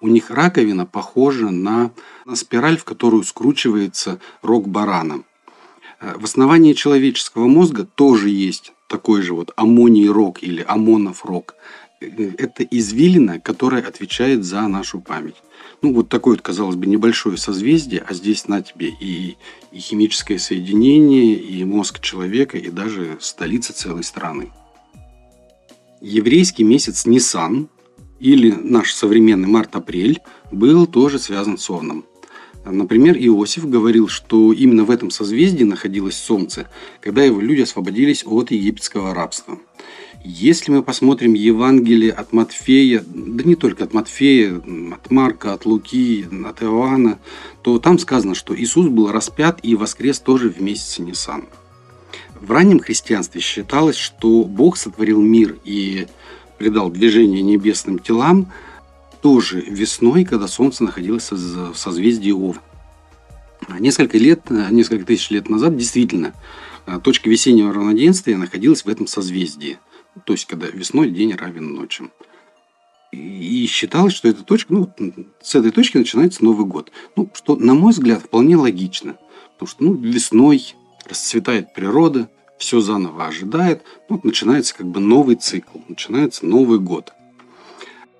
У 0.00 0.08
них 0.08 0.30
раковина 0.30 0.86
похожа 0.86 1.50
на, 1.50 1.90
на 2.24 2.36
спираль, 2.36 2.78
в 2.78 2.84
которую 2.84 3.22
скручивается 3.24 4.20
рог 4.42 4.68
барана. 4.68 5.22
Э, 6.00 6.14
в 6.16 6.24
основании 6.24 6.72
человеческого 6.72 7.46
мозга 7.46 7.84
тоже 7.84 8.30
есть 8.30 8.72
такой 8.88 9.22
же 9.22 9.34
вот 9.34 9.52
аммоний 9.56 10.08
рог 10.08 10.42
или 10.42 10.64
амонов 10.66 11.24
рог. 11.24 11.54
Это 12.00 12.64
извилина, 12.64 13.40
которая 13.40 13.82
отвечает 13.82 14.44
за 14.44 14.66
нашу 14.68 15.00
память. 15.00 15.36
Ну, 15.82 15.94
вот 15.94 16.10
такое, 16.10 16.36
казалось 16.36 16.76
бы, 16.76 16.86
небольшое 16.86 17.38
созвездие, 17.38 18.04
а 18.06 18.12
здесь 18.12 18.46
на 18.48 18.60
тебе 18.60 18.88
и, 19.00 19.36
и 19.72 19.78
химическое 19.78 20.38
соединение, 20.38 21.34
и 21.34 21.64
мозг 21.64 22.00
человека, 22.00 22.58
и 22.58 22.70
даже 22.70 23.16
столица 23.20 23.72
целой 23.72 24.04
страны. 24.04 24.52
Еврейский 26.02 26.64
месяц 26.64 27.06
Нисан, 27.06 27.68
или 28.18 28.50
наш 28.50 28.92
современный 28.92 29.48
март-апрель, 29.48 30.20
был 30.52 30.86
тоже 30.86 31.18
связан 31.18 31.56
с 31.56 31.70
Овном. 31.70 32.04
Например, 32.66 33.16
Иосиф 33.16 33.66
говорил, 33.66 34.06
что 34.06 34.52
именно 34.52 34.84
в 34.84 34.90
этом 34.90 35.10
созвездии 35.10 35.64
находилось 35.64 36.16
Солнце, 36.16 36.68
когда 37.00 37.22
его 37.22 37.40
люди 37.40 37.62
освободились 37.62 38.22
от 38.26 38.50
египетского 38.50 39.14
рабства– 39.14 39.58
если 40.22 40.70
мы 40.70 40.82
посмотрим 40.82 41.32
Евангелие 41.32 42.12
от 42.12 42.32
Матфея, 42.32 43.02
да 43.06 43.42
не 43.42 43.54
только 43.54 43.84
от 43.84 43.94
Матфея, 43.94 44.56
от 44.56 45.10
Марка, 45.10 45.54
от 45.54 45.64
Луки, 45.64 46.26
от 46.44 46.62
Иоанна, 46.62 47.18
то 47.62 47.78
там 47.78 47.98
сказано, 47.98 48.34
что 48.34 48.54
Иисус 48.54 48.88
был 48.88 49.10
распят 49.10 49.60
и 49.62 49.74
воскрес 49.74 50.18
тоже 50.18 50.50
в 50.50 50.60
месяц 50.60 50.98
Нисан. 50.98 51.46
В 52.38 52.50
раннем 52.50 52.80
христианстве 52.80 53.40
считалось, 53.40 53.96
что 53.96 54.44
Бог 54.44 54.76
сотворил 54.76 55.20
мир 55.20 55.56
и 55.64 56.06
придал 56.58 56.90
движение 56.90 57.42
небесным 57.42 57.98
телам 57.98 58.52
тоже 59.22 59.60
весной, 59.60 60.24
когда 60.24 60.48
Солнце 60.48 60.84
находилось 60.84 61.30
в 61.30 61.74
созвездии 61.74 62.32
Ов. 62.32 62.56
Несколько 63.78 64.18
лет, 64.18 64.50
несколько 64.50 65.04
тысяч 65.04 65.30
лет 65.30 65.48
назад 65.48 65.76
действительно 65.76 66.34
точка 67.02 67.30
весеннего 67.30 67.72
равноденствия 67.72 68.36
находилась 68.36 68.84
в 68.84 68.88
этом 68.88 69.06
созвездии– 69.06 69.78
то 70.24 70.32
есть 70.32 70.46
когда 70.46 70.66
весной 70.66 71.10
день 71.10 71.34
равен 71.34 71.74
ночи. 71.74 72.04
И 73.12 73.66
считалось, 73.66 74.12
что 74.12 74.28
эта 74.28 74.44
точка, 74.44 74.72
ну, 74.72 74.92
с 75.42 75.54
этой 75.56 75.72
точки 75.72 75.96
начинается 75.96 76.44
Новый 76.44 76.64
год. 76.64 76.92
Ну, 77.16 77.28
что, 77.34 77.56
на 77.56 77.74
мой 77.74 77.92
взгляд, 77.92 78.22
вполне 78.22 78.56
логично. 78.56 79.16
Потому 79.54 79.68
что 79.68 79.84
ну, 79.84 79.94
весной 79.94 80.74
расцветает 81.08 81.74
природа, 81.74 82.30
все 82.56 82.80
заново 82.80 83.26
ожидает. 83.26 83.82
Ну, 84.08 84.20
начинается 84.22 84.76
как 84.76 84.86
бы 84.86 85.00
новый 85.00 85.34
цикл, 85.34 85.78
начинается 85.88 86.46
Новый 86.46 86.78
год. 86.78 87.12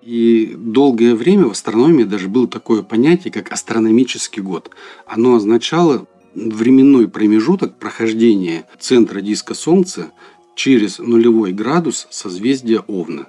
И 0.02 0.54
долгое 0.56 1.14
время 1.14 1.46
в 1.46 1.50
астрономии 1.52 2.04
даже 2.04 2.28
было 2.28 2.48
такое 2.48 2.82
понятие, 2.82 3.32
как 3.32 3.52
астрономический 3.52 4.42
год. 4.42 4.70
Оно 5.06 5.36
означало 5.36 6.06
временной 6.34 7.08
промежуток 7.08 7.76
прохождения 7.78 8.66
центра 8.78 9.20
диска 9.20 9.54
Солнца 9.54 10.12
через 10.54 10.98
нулевой 10.98 11.52
градус 11.52 12.06
созвездия 12.10 12.80
Овна. 12.80 13.26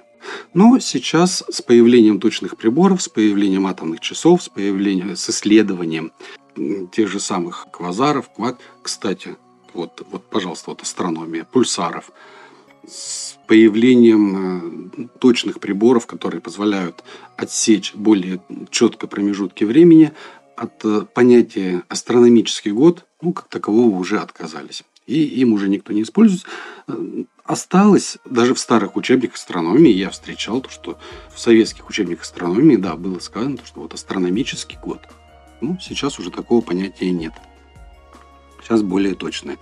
Но 0.54 0.78
сейчас 0.78 1.44
с 1.50 1.62
появлением 1.62 2.20
точных 2.20 2.56
приборов, 2.56 3.02
с 3.02 3.08
появлением 3.08 3.66
атомных 3.66 4.00
часов, 4.00 4.42
с 4.42 4.48
появлением, 4.48 5.16
с 5.16 5.30
исследованием 5.30 6.12
тех 6.92 7.08
же 7.08 7.18
самых 7.18 7.66
квазаров, 7.72 8.32
квад, 8.32 8.60
кстати, 8.82 9.36
вот, 9.72 10.06
вот, 10.10 10.24
пожалуйста, 10.28 10.70
вот 10.70 10.82
астрономия, 10.82 11.44
пульсаров, 11.44 12.12
с 12.86 13.38
появлением 13.46 14.82
э, 14.96 15.18
точных 15.18 15.60
приборов, 15.60 16.06
которые 16.06 16.40
позволяют 16.40 17.02
отсечь 17.36 17.94
более 17.94 18.40
четко 18.70 19.06
промежутки 19.06 19.64
времени, 19.64 20.12
от 20.56 20.84
э, 20.84 21.06
понятия 21.14 21.82
астрономический 21.88 22.72
год, 22.72 23.06
ну, 23.20 23.32
как 23.32 23.48
такового 23.48 23.96
уже 23.96 24.18
отказались 24.18 24.84
и 25.12 25.40
им 25.40 25.52
уже 25.52 25.68
никто 25.68 25.92
не 25.92 26.02
использует. 26.02 26.44
Осталось, 27.44 28.18
даже 28.24 28.54
в 28.54 28.58
старых 28.58 28.96
учебниках 28.96 29.34
астрономии 29.34 29.92
я 29.92 30.10
встречал 30.10 30.60
то, 30.60 30.70
что 30.70 30.98
в 31.34 31.38
советских 31.38 31.88
учебниках 31.88 32.22
астрономии, 32.22 32.76
да, 32.76 32.96
было 32.96 33.18
сказано, 33.18 33.58
что 33.64 33.80
вот 33.80 33.94
астрономический 33.94 34.78
год. 34.82 35.00
Ну, 35.60 35.76
сейчас 35.80 36.18
уже 36.18 36.30
такого 36.30 36.60
понятия 36.60 37.10
нет. 37.10 37.32
Сейчас 38.62 38.82
более 38.82 39.14
точное. 39.14 39.58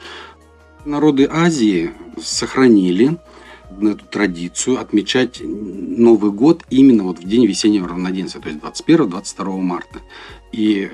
Народы 0.84 1.28
Азии 1.30 1.92
сохранили 2.22 3.18
эту 3.80 4.04
традицию 4.04 4.80
отмечать 4.80 5.40
Новый 5.42 6.32
год 6.32 6.64
именно 6.70 7.04
вот 7.04 7.18
в 7.18 7.24
день 7.24 7.46
весеннего 7.46 7.88
равноденствия, 7.88 8.42
то 8.42 8.48
есть 8.48 8.60
21-22 8.60 9.60
марта. 9.60 10.00
И 10.52 10.90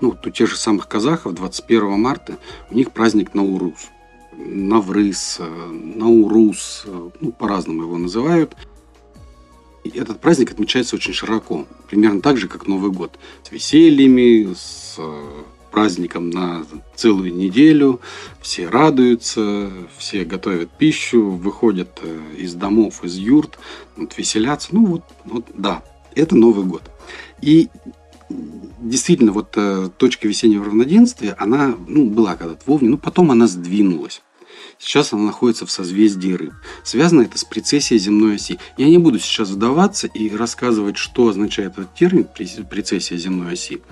ну, 0.00 0.16
у 0.24 0.30
тех 0.30 0.48
же 0.48 0.56
самых 0.56 0.88
казахов 0.88 1.34
21 1.34 2.00
марта 2.00 2.38
у 2.70 2.74
них 2.74 2.92
праздник 2.92 3.34
Наурус. 3.34 3.90
Наврыс, 4.46 5.40
Наурус, 5.40 6.84
ну, 7.20 7.32
по-разному 7.32 7.82
его 7.82 7.98
называют. 7.98 8.56
И 9.84 9.90
этот 9.98 10.20
праздник 10.20 10.52
отмечается 10.52 10.96
очень 10.96 11.14
широко, 11.14 11.66
примерно 11.88 12.20
так 12.20 12.36
же, 12.36 12.48
как 12.48 12.66
Новый 12.66 12.90
год. 12.90 13.18
С 13.42 13.50
весельями, 13.50 14.52
с 14.52 14.96
э, 14.98 15.42
праздником 15.70 16.28
на 16.30 16.66
целую 16.94 17.34
неделю. 17.34 18.00
Все 18.42 18.68
радуются, 18.68 19.70
все 19.96 20.24
готовят 20.24 20.70
пищу, 20.70 21.30
выходят 21.30 22.00
э, 22.02 22.20
из 22.36 22.54
домов, 22.54 23.04
из 23.04 23.16
юрт, 23.16 23.58
вот, 23.96 24.16
веселятся. 24.18 24.68
Ну 24.72 24.84
вот, 24.84 25.02
вот 25.24 25.46
да, 25.54 25.82
это 26.14 26.36
Новый 26.36 26.66
год. 26.66 26.82
И 27.40 27.68
действительно, 28.28 29.32
вот 29.32 29.54
э, 29.56 29.88
точка 29.96 30.28
весеннего 30.28 30.66
равноденствия, 30.66 31.34
она 31.38 31.74
ну, 31.88 32.10
была 32.10 32.36
когда-то 32.36 32.62
в 32.66 32.70
Овне, 32.70 32.90
но 32.90 32.98
потом 32.98 33.30
она 33.30 33.46
сдвинулась. 33.46 34.22
Сейчас 34.80 35.12
она 35.12 35.24
находится 35.24 35.66
в 35.66 35.70
созвездии 35.70 36.32
рыб. 36.32 36.54
Связано 36.82 37.22
это 37.22 37.38
с 37.38 37.44
прецессией 37.44 38.00
земной 38.00 38.36
оси. 38.36 38.58
Я 38.78 38.88
не 38.88 38.96
буду 38.96 39.18
сейчас 39.18 39.50
вдаваться 39.50 40.06
и 40.06 40.34
рассказывать, 40.34 40.96
что 40.96 41.28
означает 41.28 41.72
этот 41.72 41.94
термин 41.94 42.24
прецессия 42.24 43.18
земной 43.18 43.52
оси. 43.52 43.82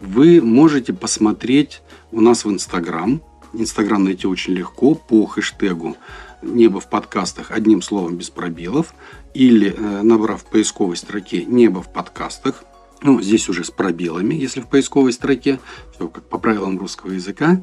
Вы 0.00 0.42
можете 0.42 0.92
посмотреть 0.92 1.82
у 2.10 2.20
нас 2.20 2.44
в 2.44 2.50
Инстаграм. 2.50 3.22
Инстаграм 3.52 4.02
найти 4.02 4.26
очень 4.26 4.54
легко 4.54 4.96
по 4.96 5.24
хэштегу 5.24 5.96
«Небо 6.42 6.80
в 6.80 6.90
подкастах» 6.90 7.52
одним 7.52 7.80
словом 7.80 8.16
без 8.16 8.28
пробелов 8.28 8.92
или 9.34 9.72
э, 9.72 10.02
набрав 10.02 10.42
в 10.42 10.46
поисковой 10.46 10.96
строке 10.96 11.44
«Небо 11.44 11.80
в 11.80 11.92
подкастах», 11.92 12.64
ну, 13.04 13.20
здесь 13.20 13.50
уже 13.50 13.64
с 13.64 13.70
пробелами, 13.70 14.34
если 14.34 14.62
в 14.62 14.66
поисковой 14.66 15.12
строке, 15.12 15.60
все 15.94 16.08
как 16.08 16.24
по 16.24 16.38
правилам 16.38 16.78
русского 16.78 17.10
языка. 17.10 17.62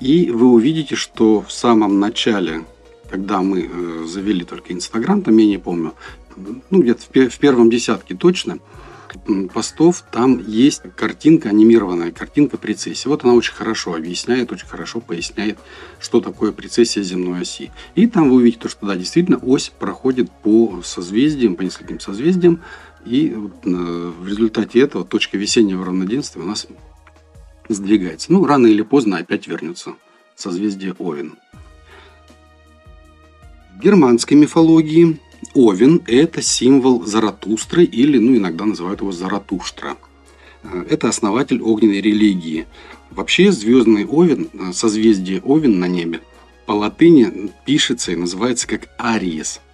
И 0.00 0.30
вы 0.30 0.46
увидите, 0.46 0.96
что 0.96 1.42
в 1.42 1.52
самом 1.52 2.00
начале, 2.00 2.64
когда 3.10 3.42
мы 3.42 3.68
э, 3.70 4.04
завели 4.06 4.44
только 4.44 4.72
Инстаграм, 4.72 5.22
там 5.22 5.36
я 5.36 5.46
не 5.46 5.58
помню, 5.58 5.94
ну, 6.70 6.82
где-то 6.82 7.02
в, 7.30 7.38
первом 7.38 7.70
десятке 7.70 8.14
точно, 8.14 8.58
постов, 9.52 10.04
там 10.10 10.42
есть 10.46 10.82
картинка, 10.96 11.48
анимированная 11.50 12.12
картинка 12.12 12.56
прецессии. 12.56 13.08
Вот 13.08 13.24
она 13.24 13.34
очень 13.34 13.54
хорошо 13.54 13.94
объясняет, 13.94 14.52
очень 14.52 14.66
хорошо 14.66 15.00
поясняет, 15.00 15.58
что 15.98 16.20
такое 16.20 16.52
прецессия 16.52 17.02
земной 17.02 17.40
оси. 17.40 17.70
И 17.94 18.06
там 18.06 18.30
вы 18.30 18.36
увидите, 18.36 18.68
что 18.68 18.86
да, 18.86 18.96
действительно 18.96 19.38
ось 19.38 19.68
проходит 19.68 20.30
по 20.30 20.80
созвездиям, 20.84 21.56
по 21.56 21.62
нескольким 21.62 22.00
созвездиям, 22.00 22.60
и 23.04 23.34
э, 23.34 23.38
в 23.64 24.28
результате 24.28 24.80
этого 24.80 25.04
точка 25.04 25.38
весеннего 25.38 25.84
равноденствия 25.84 26.42
у 26.42 26.46
нас 26.46 26.66
сдвигается. 27.74 28.32
Ну, 28.32 28.44
рано 28.44 28.66
или 28.66 28.82
поздно 28.82 29.18
опять 29.18 29.46
вернется 29.46 29.94
созвездие 30.34 30.94
Овен. 30.98 31.34
В 33.76 33.82
германской 33.82 34.36
мифологии 34.36 35.20
Овен– 35.54 36.02
это 36.06 36.42
символ 36.42 37.04
Заратустры 37.04 37.84
или, 37.84 38.18
ну, 38.18 38.36
иногда 38.36 38.64
называют 38.66 39.00
его 39.00 39.12
Заратуштра. 39.12 39.96
Э, 40.62 40.84
это 40.88 41.08
основатель 41.08 41.62
огненной 41.62 42.00
религии. 42.00 42.66
Вообще 43.10 43.52
звездный 43.52 44.06
Овен, 44.06 44.48
э, 44.52 44.72
созвездие 44.72 45.40
Овен 45.42 45.78
на 45.78 45.88
небе, 45.88 46.20
по 46.66 46.72
латыни 46.72 47.50
пишется 47.64 48.12
и 48.12 48.16
называется 48.16 48.66
как 48.68 48.88
Ариес– 48.98 49.60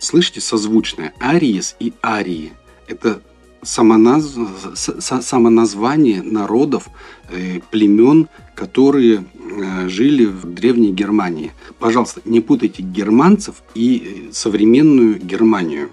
Слышите, 0.00 0.40
созвучное. 0.40 1.12
Ариес 1.20 1.76
и 1.78 1.92
Арии. 2.02 2.52
Это 2.88 3.20
самоназ... 3.62 4.36
самоназвание 4.74 6.22
народов, 6.22 6.88
э, 7.28 7.60
племен, 7.70 8.28
которые 8.54 9.24
э, 9.34 9.88
жили 9.88 10.26
в 10.26 10.46
Древней 10.46 10.92
Германии. 10.92 11.52
Пожалуйста, 11.78 12.20
не 12.24 12.40
путайте 12.40 12.82
германцев 12.82 13.62
и 13.74 14.28
э, 14.28 14.32
современную 14.32 15.18
Германию. 15.18 15.90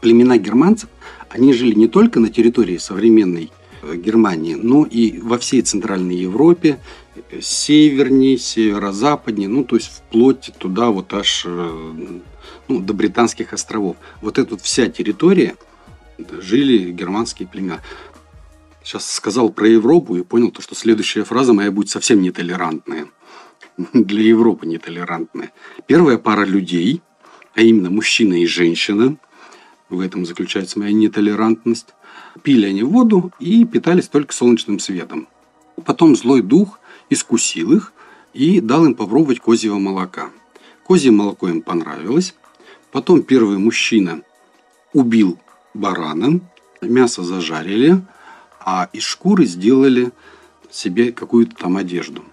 Племена 0.00 0.38
германцев, 0.38 0.88
они 1.28 1.52
жили 1.52 1.74
не 1.74 1.88
только 1.88 2.20
на 2.20 2.28
территории 2.28 2.78
современной 2.78 3.50
Германии, 3.94 4.54
но 4.54 4.84
и 4.84 5.18
во 5.18 5.38
всей 5.38 5.62
Центральной 5.62 6.16
Европе, 6.16 6.78
севернее, 7.40 8.38
северо-западнее, 8.38 9.48
ну, 9.48 9.64
то 9.64 9.76
есть 9.76 9.88
вплоть 9.88 10.52
туда 10.58 10.90
вот 10.90 11.12
аж 11.14 11.46
ну, 12.68 12.80
до 12.80 12.92
Британских 12.92 13.52
островов. 13.52 13.96
Вот 14.20 14.38
эта 14.38 14.56
вся 14.56 14.88
территория 14.88 15.56
жили 16.40 16.90
германские 16.90 17.48
племена. 17.48 17.80
Сейчас 18.82 19.10
сказал 19.10 19.50
про 19.50 19.68
Европу 19.68 20.16
и 20.16 20.22
понял, 20.22 20.50
то, 20.50 20.62
что 20.62 20.74
следующая 20.74 21.24
фраза 21.24 21.52
моя 21.52 21.70
будет 21.70 21.90
совсем 21.90 22.22
нетолерантная. 22.22 23.08
Для 23.92 24.22
Европы 24.22 24.66
нетолерантная. 24.66 25.52
Первая 25.86 26.18
пара 26.18 26.44
людей, 26.44 27.02
а 27.54 27.60
именно 27.60 27.90
мужчина 27.90 28.42
и 28.42 28.46
женщина, 28.46 29.16
в 29.88 30.00
этом 30.00 30.26
заключается 30.26 30.78
моя 30.78 30.92
нетолерантность, 30.92 31.94
пили 32.42 32.66
они 32.66 32.82
воду 32.82 33.32
и 33.40 33.64
питались 33.64 34.08
только 34.08 34.34
солнечным 34.34 34.78
светом. 34.78 35.28
Потом 35.84 36.16
злой 36.16 36.42
дух 36.42 36.80
искусил 37.10 37.72
их 37.72 37.92
и 38.32 38.60
дал 38.60 38.84
им 38.86 38.94
попробовать 38.94 39.40
козьего 39.40 39.78
молока. 39.78 40.30
Козье 40.84 41.10
молоко 41.10 41.48
им 41.48 41.62
понравилось. 41.62 42.34
Потом 42.90 43.22
первый 43.22 43.58
мужчина 43.58 44.22
убил 44.92 45.38
барана, 45.74 46.40
мясо 46.80 47.22
зажарили, 47.22 48.00
а 48.60 48.88
из 48.92 49.02
шкуры 49.02 49.46
сделали 49.46 50.12
себе 50.70 51.12
какую-то 51.12 51.56
там 51.56 51.76
одежду. 51.76 52.24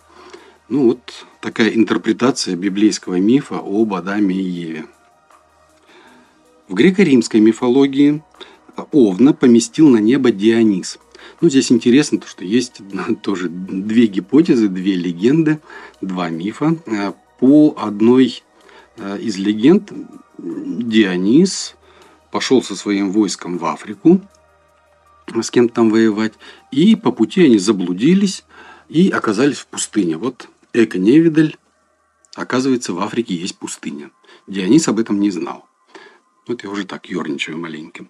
Ну 0.68 0.86
вот 0.86 1.26
такая 1.42 1.70
интерпретация 1.70 2.56
библейского 2.56 3.16
мифа 3.16 3.60
об 3.64 3.94
Адаме 3.94 4.36
и 4.36 4.44
Еве. 4.44 4.86
В 6.68 6.74
греко-римской 6.74 7.40
мифологии 7.40 8.24
Овна 8.92 9.34
поместил 9.34 9.90
на 9.90 9.98
небо 9.98 10.32
Дионис. 10.32 11.00
Ну, 11.42 11.50
здесь 11.50 11.72
интересно, 11.72 12.20
то, 12.20 12.28
что 12.28 12.44
есть 12.44 12.82
тоже 13.22 13.50
две 13.50 14.08
гипотезы, 14.08 14.68
две 14.68 14.96
легенды, 14.96 15.60
два 16.02 16.30
мифа. 16.30 16.76
По 17.40 17.76
одной 17.78 18.44
э, 18.98 19.20
из 19.20 19.38
легенд 19.38 19.92
Дионис 20.38 21.76
пошел 22.36 22.62
со 22.62 22.76
своим 22.76 23.14
войском 23.14 23.58
в 23.58 23.66
Африку, 23.66 24.20
с 25.42 25.50
кем-то 25.50 25.76
там 25.76 25.90
воевать, 25.90 26.34
и 26.70 26.98
по 26.98 27.14
пути 27.14 27.46
они 27.46 27.58
заблудились 27.58 28.44
и 28.90 29.10
оказались 29.10 29.60
в 29.60 29.68
пустыне. 29.68 30.18
Вот 30.18 30.50
Эко-Невидаль, 30.74 31.56
оказывается, 32.36 32.92
в 32.92 33.00
Африке 33.00 33.36
есть 33.36 33.58
пустыня. 33.58 34.12
Дионис 34.48 34.90
об 34.90 35.00
этом 35.00 35.22
не 35.22 35.32
знал. 35.32 35.66
Вот 36.46 36.66
я 36.66 36.70
уже 36.70 36.84
так 36.84 37.06
ерничаю 37.06 37.58
маленько. 37.58 38.06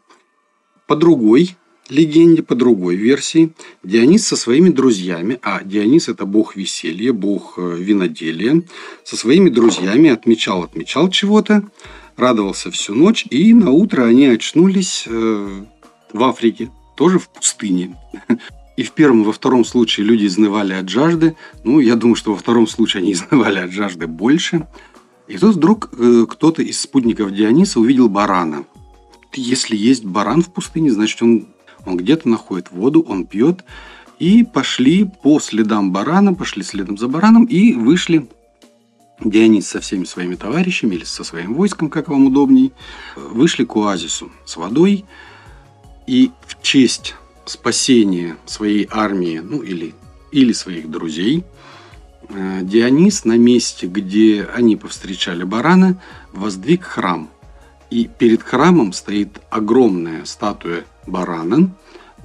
По 0.88 0.96
другой 0.96 1.55
легенде, 1.88 2.41
по 2.41 2.55
другой 2.55 2.96
версии, 2.96 3.53
Дионис 3.84 4.25
со 4.25 4.36
своими 4.36 4.70
друзьями, 4.70 5.38
а 5.44 5.63
Дионис 5.63 6.10
это 6.10 6.25
бог 6.25 6.55
веселья, 6.55 7.13
бог 7.13 7.60
э, 7.60 7.75
виноделия, 7.77 8.63
со 9.03 9.17
своими 9.17 9.50
друзьями 9.51 10.10
отмечал, 10.10 10.63
отмечал 10.63 11.12
чего-то, 11.12 11.70
радовался 12.17 12.72
всю 12.72 12.95
ночь, 12.95 13.25
и 13.29 13.53
на 13.53 13.72
утро 13.72 14.03
они 14.03 14.27
очнулись 14.27 15.05
э, 15.07 15.63
в 16.13 16.24
Африке, 16.24 16.72
тоже 16.95 17.19
в 17.19 17.29
пустыне. 17.29 17.95
И 18.77 18.84
в 18.84 18.91
первом, 18.91 19.24
во 19.24 19.31
втором 19.31 19.63
случае 19.63 20.05
люди 20.05 20.25
изнывали 20.25 20.74
от 20.74 20.89
жажды. 20.89 21.38
Ну, 21.63 21.79
я 21.79 21.95
думаю, 21.95 22.15
что 22.15 22.31
во 22.31 22.38
втором 22.38 22.67
случае 22.67 23.01
они 23.01 23.13
изнывали 23.13 23.60
от 23.60 23.72
жажды 23.72 24.07
больше. 24.07 24.67
И 25.27 25.38
тут 25.38 25.55
вдруг 25.55 25.89
э, 25.98 26.25
кто-то 26.29 26.62
из 26.62 26.79
спутников 26.79 27.34
Диониса 27.34 27.79
увидел 27.79 28.10
барана. 28.10 28.65
Если 29.34 29.75
есть 29.75 30.05
баран 30.05 30.41
в 30.41 30.53
пустыне, 30.53 30.91
значит, 30.91 31.22
он, 31.22 31.48
он 31.86 31.98
где-то 31.98 32.27
находит 32.29 32.72
воду, 32.72 33.05
он 33.07 33.25
пьет. 33.25 33.63
И 34.19 34.43
пошли 34.43 35.10
по 35.24 35.39
следам 35.39 35.91
барана, 35.91 36.34
пошли 36.34 36.63
следом 36.63 36.98
за 36.98 37.07
бараном 37.07 37.45
и 37.45 37.74
вышли 37.74 38.27
Дионис 39.23 39.67
со 39.67 39.79
всеми 39.79 40.03
своими 40.03 40.35
товарищами 40.35 40.95
или 40.95 41.03
со 41.03 41.23
своим 41.23 41.53
войском, 41.53 41.89
как 41.89 42.09
вам 42.09 42.27
удобней, 42.27 42.73
вышли 43.15 43.63
к 43.63 43.75
оазису 43.75 44.31
с 44.45 44.57
водой. 44.57 45.05
И 46.07 46.31
в 46.45 46.61
честь 46.61 47.15
спасения 47.45 48.37
своей 48.45 48.87
армии, 48.91 49.39
ну 49.39 49.61
или, 49.61 49.93
или 50.31 50.53
своих 50.53 50.89
друзей– 50.89 51.43
Э, 52.29 52.61
Дионис 52.63 53.25
на 53.25 53.37
месте, 53.37 53.87
где 53.87 54.43
они 54.43 54.75
повстречали 54.75 55.43
барана, 55.43 56.01
воздвиг 56.33 56.83
храм. 56.83 57.29
И 57.89 58.07
перед 58.07 58.41
храмом 58.43 58.93
стоит 58.93 59.41
огромная 59.49 60.25
статуя 60.25 60.85
барана, 61.05 61.71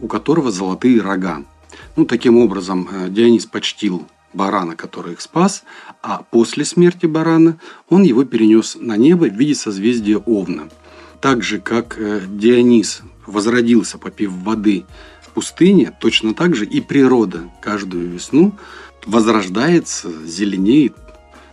у 0.00 0.06
которого 0.06 0.50
золотые 0.50 1.00
рога. 1.00 1.44
Ну, 1.96 2.06
таким 2.06 2.38
образом, 2.38 2.88
э, 2.90 3.08
Дионис 3.10 3.46
почтил 3.46 4.06
барана, 4.32 4.76
который 4.76 5.14
их 5.14 5.20
спас, 5.20 5.64
а 6.02 6.22
после 6.30 6.64
смерти 6.64 7.06
барана 7.06 7.58
он 7.88 8.02
его 8.02 8.24
перенес 8.24 8.76
на 8.78 8.96
небо 8.96 9.24
в 9.24 9.34
виде 9.34 9.54
созвездия 9.54 10.18
Овна. 10.18 10.68
Так 11.20 11.42
же, 11.42 11.60
как 11.60 11.98
э, 11.98 12.22
Дионис 12.26 13.02
возродился, 13.26 13.98
попив 13.98 14.32
воды 14.32 14.84
в 15.22 15.30
пустыне, 15.30 15.92
точно 16.00 16.34
так 16.34 16.56
же 16.56 16.64
и 16.64 16.80
природа 16.80 17.50
каждую 17.60 18.08
весну 18.08 18.52
возрождается, 19.06 20.10
зеленеет, 20.26 20.94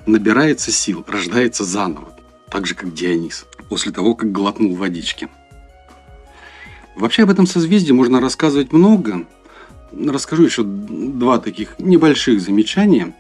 набирается 0.06 0.72
сил, 0.72 1.04
рождается 1.08 1.64
заново, 1.64 2.14
так 2.50 2.66
же, 2.66 2.76
как 2.76 2.94
Дионис, 2.94 3.46
после 3.70 3.92
того, 3.92 4.16
как 4.16 4.32
глотнул 4.32 4.76
водички. 4.76 5.30
Вообще 6.96 7.24
об 7.24 7.30
этом 7.30 7.46
созвездии 7.46 7.92
можно 7.92 8.20
рассказывать 8.20 8.74
много. 8.74 9.28
Расскажу 10.06 10.44
еще 10.44 10.64
два 10.64 11.40
таких 11.40 11.80
небольших 11.80 12.42
замечания. 12.42 13.16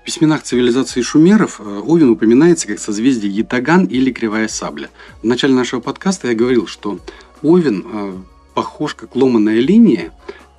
В 0.00 0.04
письменах 0.04 0.42
цивилизации 0.42 1.00
шумеров 1.00 1.60
э, 1.60 1.80
Овен 1.84 2.10
упоминается 2.10 2.66
как 2.66 2.78
созвездие 2.78 3.34
Ятаган 3.34 3.86
или 3.86 4.12
Кривая 4.12 4.48
Сабля. 4.48 4.90
В 5.22 5.26
начале 5.26 5.54
нашего 5.54 5.80
подкаста 5.80 6.28
я 6.28 6.34
говорил, 6.34 6.66
что 6.66 6.98
Овен 7.42 7.84
э, 7.90 8.12
похож 8.54 8.94
как 8.94 9.16
ломаная 9.16 9.60
линия, 9.60 10.12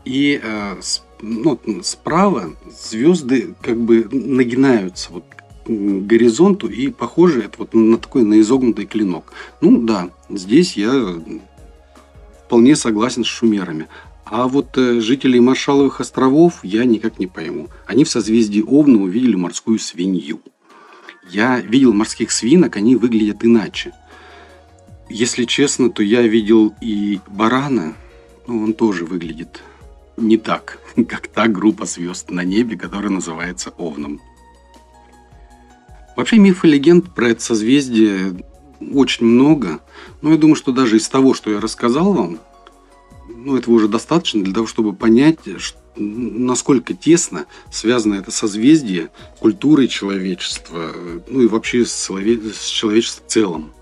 и 0.03 0.39
э, 0.41 0.75
ну, 1.21 1.59
справа 1.83 2.53
звезды 2.89 3.55
как 3.61 3.77
бы 3.77 4.07
нагинаются 4.11 5.11
вот 5.11 5.25
горизонту 5.67 6.67
и 6.67 6.89
похоже 6.89 7.43
это 7.43 7.55
вот 7.57 7.73
на 7.73 7.97
такой 7.97 8.23
на 8.23 8.39
изогнутый 8.39 8.85
клинок. 8.85 9.33
Ну 9.61 9.81
да, 9.81 10.09
здесь 10.29 10.77
я 10.77 11.19
вполне 12.45 12.75
согласен 12.75 13.23
с 13.23 13.27
шумерами. 13.27 13.87
А 14.25 14.47
вот 14.47 14.75
э, 14.77 14.99
жителей 15.01 15.39
Маршаловых 15.39 16.01
островов 16.01 16.59
я 16.63 16.83
никак 16.83 17.19
не 17.19 17.27
пойму. 17.27 17.69
Они 17.85 18.03
в 18.03 18.09
созвездии 18.09 18.61
Овна 18.61 19.03
увидели 19.03 19.35
морскую 19.35 19.77
свинью. 19.77 20.41
Я 21.29 21.59
видел 21.59 21.93
морских 21.93 22.31
свинок, 22.31 22.75
они 22.75 22.95
выглядят 22.95 23.45
иначе. 23.45 23.93
Если 25.09 25.45
честно, 25.45 25.91
то 25.91 26.01
я 26.01 26.23
видел 26.23 26.73
и 26.81 27.19
барана, 27.27 27.93
ну, 28.47 28.63
он 28.63 28.73
тоже 28.73 29.05
выглядит 29.05 29.61
не 30.17 30.37
так, 30.37 30.79
как 31.07 31.27
та 31.27 31.47
группа 31.47 31.85
звезд 31.85 32.31
на 32.31 32.43
небе, 32.43 32.77
которая 32.77 33.11
называется 33.11 33.71
Овном. 33.77 34.21
Вообще 36.15 36.39
миф 36.39 36.65
и 36.65 36.67
легенд 36.67 37.13
про 37.13 37.29
это 37.29 37.43
созвездие 37.43 38.43
очень 38.79 39.25
много, 39.25 39.81
но 40.21 40.31
я 40.31 40.37
думаю, 40.37 40.55
что 40.55 40.71
даже 40.71 40.97
из 40.97 41.07
того, 41.09 41.33
что 41.33 41.51
я 41.51 41.59
рассказал 41.59 42.13
вам, 42.13 42.39
ну, 43.45 43.57
этого 43.57 43.75
уже 43.75 43.87
достаточно 43.87 44.43
для 44.43 44.53
того, 44.53 44.65
чтобы 44.65 44.93
понять, 44.93 45.37
насколько 45.95 46.95
тесно 46.95 47.45
связано 47.71 48.15
это 48.15 48.31
созвездие 48.31 49.11
культурой 49.39 49.87
человечества, 49.87 50.91
ну 51.27 51.41
и 51.41 51.47
вообще 51.47 51.85
с 51.85 52.07
человечеством 52.07 53.27
в 53.27 53.31
целом. 53.31 53.73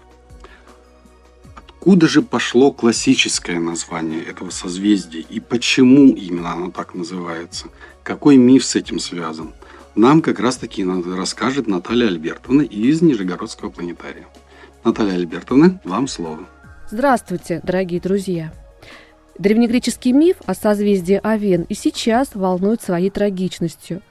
Откуда 1.55 2.07
же 2.07 2.21
пошло 2.21 2.71
классическое 2.71 3.59
название 3.59 4.21
этого 4.21 4.49
созвездия 4.49 5.21
и 5.21 5.39
почему 5.39 6.13
именно 6.13 6.51
оно 6.51 6.69
так 6.69 6.93
называется? 6.93 7.67
Какой 8.03 8.35
миф 8.35 8.65
с 8.65 8.75
этим 8.75 8.99
связан? 8.99 9.53
Нам 9.95 10.21
как 10.21 10.39
раз 10.39 10.57
таки 10.57 10.85
расскажет 10.85 11.67
Наталья 11.67 12.07
Альбертовна 12.07 12.63
из 12.63 13.01
Нижегородского 13.01 13.69
планетария. 13.69 14.27
Наталья 14.83 15.13
Альбертовна, 15.13 15.79
вам 15.85 16.07
слово. 16.07 16.47
Здравствуйте, 16.89 17.61
дорогие 17.63 18.01
друзья! 18.01 18.53
Древнегреческий 19.37 20.11
миф 20.11 20.37
о 20.45 20.53
созвездии 20.53 21.19
Овен 21.23 21.65
и 21.69 21.73
сейчас 21.73 22.29
волнует 22.33 22.81
своей 22.81 23.09
трагичностью. 23.09 24.01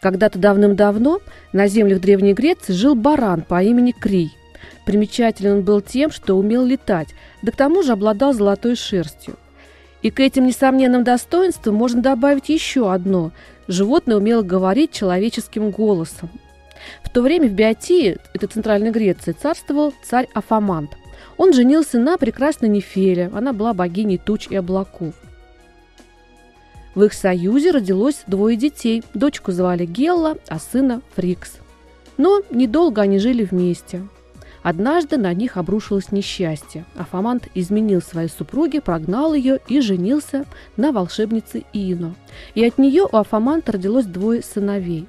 Когда-то 0.00 0.38
давным-давно 0.38 1.20
на 1.52 1.68
землях 1.68 2.00
Древней 2.00 2.32
Греции 2.32 2.72
жил 2.72 2.94
баран 2.94 3.42
по 3.42 3.62
имени 3.62 3.92
Крий– 3.92 4.32
Примечателен 4.84 5.58
он 5.58 5.62
был 5.62 5.80
тем, 5.80 6.10
что 6.10 6.34
умел 6.34 6.64
летать, 6.64 7.08
да 7.42 7.52
к 7.52 7.56
тому 7.56 7.82
же 7.82 7.92
обладал 7.92 8.32
золотой 8.32 8.76
шерстью. 8.76 9.36
И 10.02 10.10
к 10.10 10.20
этим 10.20 10.46
несомненным 10.46 11.04
достоинствам 11.04 11.74
можно 11.74 12.00
добавить 12.00 12.48
еще 12.48 12.92
одно– 12.92 13.32
животное 13.68 14.16
умело 14.16 14.42
говорить 14.42 14.90
человеческим 14.92 15.70
голосом. 15.70 16.30
В 17.04 17.10
то 17.10 17.22
время 17.22 17.48
в 17.48 17.52
Биотии, 17.52 18.16
это 18.34 18.48
Центральной 18.48 18.90
Греции, 18.90 19.30
царствовал 19.30 19.92
царь 20.02 20.26
Афамант. 20.34 20.90
Он 21.36 21.52
женился 21.52 21.98
на 21.98 22.18
прекрасной 22.18 22.68
Нефеле, 22.68 23.30
она 23.34 23.52
была 23.52 23.74
богиней 23.74 24.18
туч 24.18 24.48
и 24.48 24.56
облаков. 24.56 25.14
В 26.94 27.04
их 27.04 27.12
союзе 27.12 27.70
родилось 27.70 28.24
двое 28.26 28.56
детей. 28.56 29.02
Дочку 29.14 29.52
звали 29.52 29.86
Гелла, 29.86 30.36
а 30.48 30.58
сына 30.58 31.02
Фрикс. 31.14 31.58
Но 32.16 32.42
недолго 32.50 33.02
они 33.02 33.18
жили 33.18 33.44
вместе. 33.44 34.02
Однажды 34.62 35.16
на 35.16 35.32
них 35.32 35.56
обрушилось 35.56 36.12
несчастье. 36.12 36.84
Афамант 36.96 37.48
изменил 37.54 38.02
своей 38.02 38.28
супруге, 38.28 38.80
прогнал 38.80 39.32
ее 39.32 39.58
и 39.68 39.80
женился 39.80 40.44
на 40.76 40.92
волшебнице 40.92 41.64
Ино. 41.72 42.14
И 42.54 42.64
от 42.64 42.76
нее 42.76 43.04
у 43.10 43.16
Афаманта 43.16 43.72
родилось 43.72 44.06
двое 44.06 44.42
сыновей. 44.42 45.06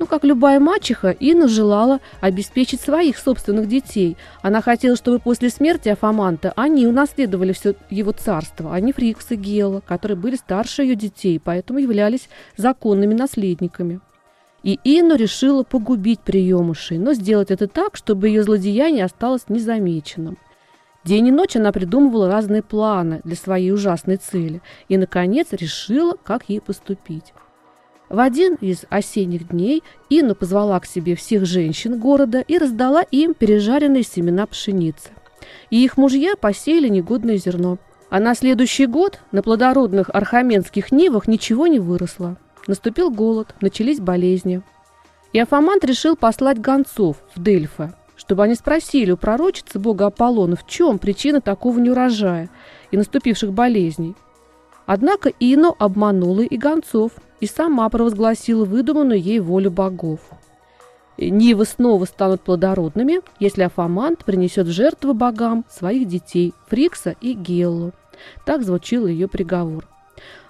Ну, 0.00 0.06
как 0.06 0.24
любая 0.24 0.58
мачеха, 0.60 1.10
Инна 1.10 1.46
желала 1.46 2.00
обеспечить 2.22 2.80
своих 2.80 3.18
собственных 3.18 3.68
детей. 3.68 4.16
Она 4.40 4.62
хотела, 4.62 4.96
чтобы 4.96 5.18
после 5.18 5.50
смерти 5.50 5.90
Афаманта 5.90 6.54
они 6.56 6.86
унаследовали 6.86 7.52
все 7.52 7.74
его 7.90 8.12
царство, 8.12 8.74
а 8.74 8.80
не 8.80 8.94
Фрикс 8.94 9.30
и 9.32 9.36
Гела, 9.36 9.82
которые 9.86 10.16
были 10.16 10.36
старше 10.36 10.84
ее 10.84 10.94
детей, 10.94 11.38
поэтому 11.38 11.80
являлись 11.80 12.30
законными 12.56 13.12
наследниками. 13.12 14.00
И 14.62 14.80
Инну 14.84 15.16
решила 15.16 15.64
погубить 15.64 16.20
приемышей, 16.20 16.96
но 16.96 17.12
сделать 17.12 17.50
это 17.50 17.68
так, 17.68 17.96
чтобы 17.96 18.28
ее 18.28 18.42
злодеяние 18.42 19.04
осталось 19.04 19.50
незамеченным. 19.50 20.38
День 21.04 21.28
и 21.28 21.30
ночь 21.30 21.56
она 21.56 21.72
придумывала 21.72 22.30
разные 22.30 22.62
планы 22.62 23.20
для 23.24 23.36
своей 23.36 23.70
ужасной 23.70 24.16
цели 24.16 24.62
и, 24.88 24.96
наконец, 24.96 25.48
решила, 25.52 26.16
как 26.24 26.48
ей 26.48 26.62
поступить. 26.62 27.34
В 28.10 28.18
один 28.18 28.56
из 28.56 28.86
осенних 28.90 29.48
дней 29.50 29.84
Инна 30.08 30.34
позвала 30.34 30.80
к 30.80 30.86
себе 30.86 31.14
всех 31.14 31.46
женщин 31.46 32.00
города 32.00 32.40
и 32.40 32.58
раздала 32.58 33.02
им 33.02 33.34
пережаренные 33.34 34.02
семена 34.02 34.46
пшеницы. 34.46 35.10
И 35.70 35.84
их 35.84 35.96
мужья 35.96 36.34
посеяли 36.34 36.88
негодное 36.88 37.36
зерно. 37.36 37.78
А 38.10 38.18
на 38.18 38.34
следующий 38.34 38.86
год 38.86 39.20
на 39.30 39.42
плодородных 39.44 40.10
архаменских 40.12 40.90
нивах 40.90 41.28
ничего 41.28 41.68
не 41.68 41.78
выросло. 41.78 42.36
Наступил 42.66 43.12
голод, 43.12 43.54
начались 43.60 44.00
болезни. 44.00 44.60
И 45.32 45.38
Афамант 45.38 45.84
решил 45.84 46.16
послать 46.16 46.60
гонцов 46.60 47.18
в 47.36 47.40
Дельфа, 47.40 47.94
чтобы 48.16 48.42
они 48.42 48.56
спросили 48.56 49.12
у 49.12 49.16
пророчицы 49.16 49.78
бога 49.78 50.06
Аполлона, 50.06 50.56
в 50.56 50.66
чем 50.66 50.98
причина 50.98 51.40
такого 51.40 51.78
неурожая 51.78 52.50
и 52.90 52.96
наступивших 52.96 53.52
болезней. 53.52 54.16
Однако 54.86 55.32
Ино 55.38 55.76
обманула 55.78 56.40
и 56.40 56.56
гонцов, 56.56 57.12
и 57.40 57.46
сама 57.46 57.88
провозгласила 57.88 58.64
выдуманную 58.64 59.20
ей 59.20 59.40
волю 59.40 59.70
богов. 59.70 60.20
Нивы 61.18 61.66
снова 61.66 62.06
станут 62.06 62.40
плодородными, 62.40 63.20
если 63.38 63.62
Афамант 63.62 64.24
принесет 64.24 64.66
в 64.66 64.70
жертву 64.70 65.12
богам 65.12 65.64
своих 65.68 66.08
детей 66.08 66.54
Фрикса 66.68 67.14
и 67.20 67.34
Геллу. 67.34 67.92
Так 68.46 68.62
звучил 68.62 69.06
ее 69.06 69.28
приговор. 69.28 69.86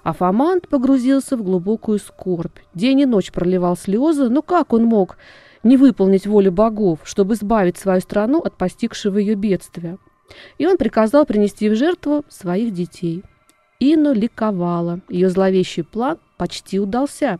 Афамант 0.03 0.67
погрузился 0.67 1.37
в 1.37 1.43
глубокую 1.43 1.99
скорбь. 1.99 2.57
День 2.73 3.01
и 3.01 3.05
ночь 3.05 3.31
проливал 3.31 3.75
слезы, 3.77 4.29
но 4.29 4.41
как 4.41 4.73
он 4.73 4.85
мог 4.85 5.17
не 5.63 5.77
выполнить 5.77 6.25
волю 6.25 6.51
богов, 6.51 6.99
чтобы 7.03 7.35
избавить 7.35 7.77
свою 7.77 8.01
страну 8.01 8.39
от 8.39 8.57
постигшего 8.57 9.17
ее 9.17 9.35
бедствия? 9.35 9.97
И 10.57 10.65
он 10.65 10.77
приказал 10.77 11.25
принести 11.25 11.69
в 11.69 11.75
жертву 11.75 12.23
своих 12.29 12.73
детей. 12.73 13.23
Ино 13.79 14.13
ликовала. 14.13 15.01
Ее 15.09 15.29
зловещий 15.29 15.83
план 15.83 16.17
почти 16.41 16.79
удался. 16.79 17.37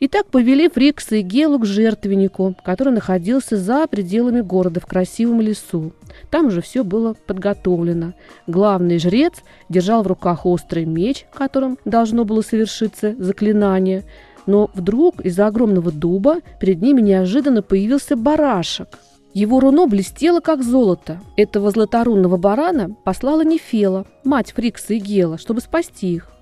Итак, 0.00 0.28
повели 0.28 0.70
Фрикса 0.70 1.16
и 1.16 1.20
Гелу 1.20 1.58
к 1.58 1.66
жертвеннику, 1.66 2.56
который 2.64 2.90
находился 2.90 3.58
за 3.58 3.86
пределами 3.86 4.40
города 4.40 4.80
в 4.80 4.86
красивом 4.86 5.42
лесу. 5.42 5.92
Там 6.30 6.46
уже 6.46 6.62
все 6.62 6.84
было 6.84 7.12
подготовлено. 7.26 8.14
Главный 8.46 8.98
жрец 8.98 9.42
держал 9.68 10.02
в 10.02 10.06
руках 10.06 10.46
острый 10.46 10.86
меч, 10.86 11.26
которым 11.34 11.76
должно 11.84 12.24
было 12.24 12.40
совершиться 12.40 13.14
заклинание. 13.18 14.04
Но 14.46 14.70
вдруг 14.72 15.20
из-за 15.20 15.46
огромного 15.46 15.92
дуба 15.92 16.36
перед 16.60 16.80
ними 16.80 17.02
неожиданно 17.02 17.60
появился 17.60 18.16
барашек. 18.16 18.88
Его 19.34 19.60
руно 19.60 19.86
блестело, 19.86 20.40
как 20.40 20.62
золото. 20.62 21.20
Этого 21.36 21.70
златорунного 21.70 22.38
барана 22.38 22.96
послала 23.04 23.44
Нефела, 23.44 24.06
мать 24.24 24.52
Фрикса 24.52 24.94
и 24.94 24.98
Гела, 24.98 25.36
чтобы 25.36 25.60
спасти 25.60 26.14
их. 26.14 26.32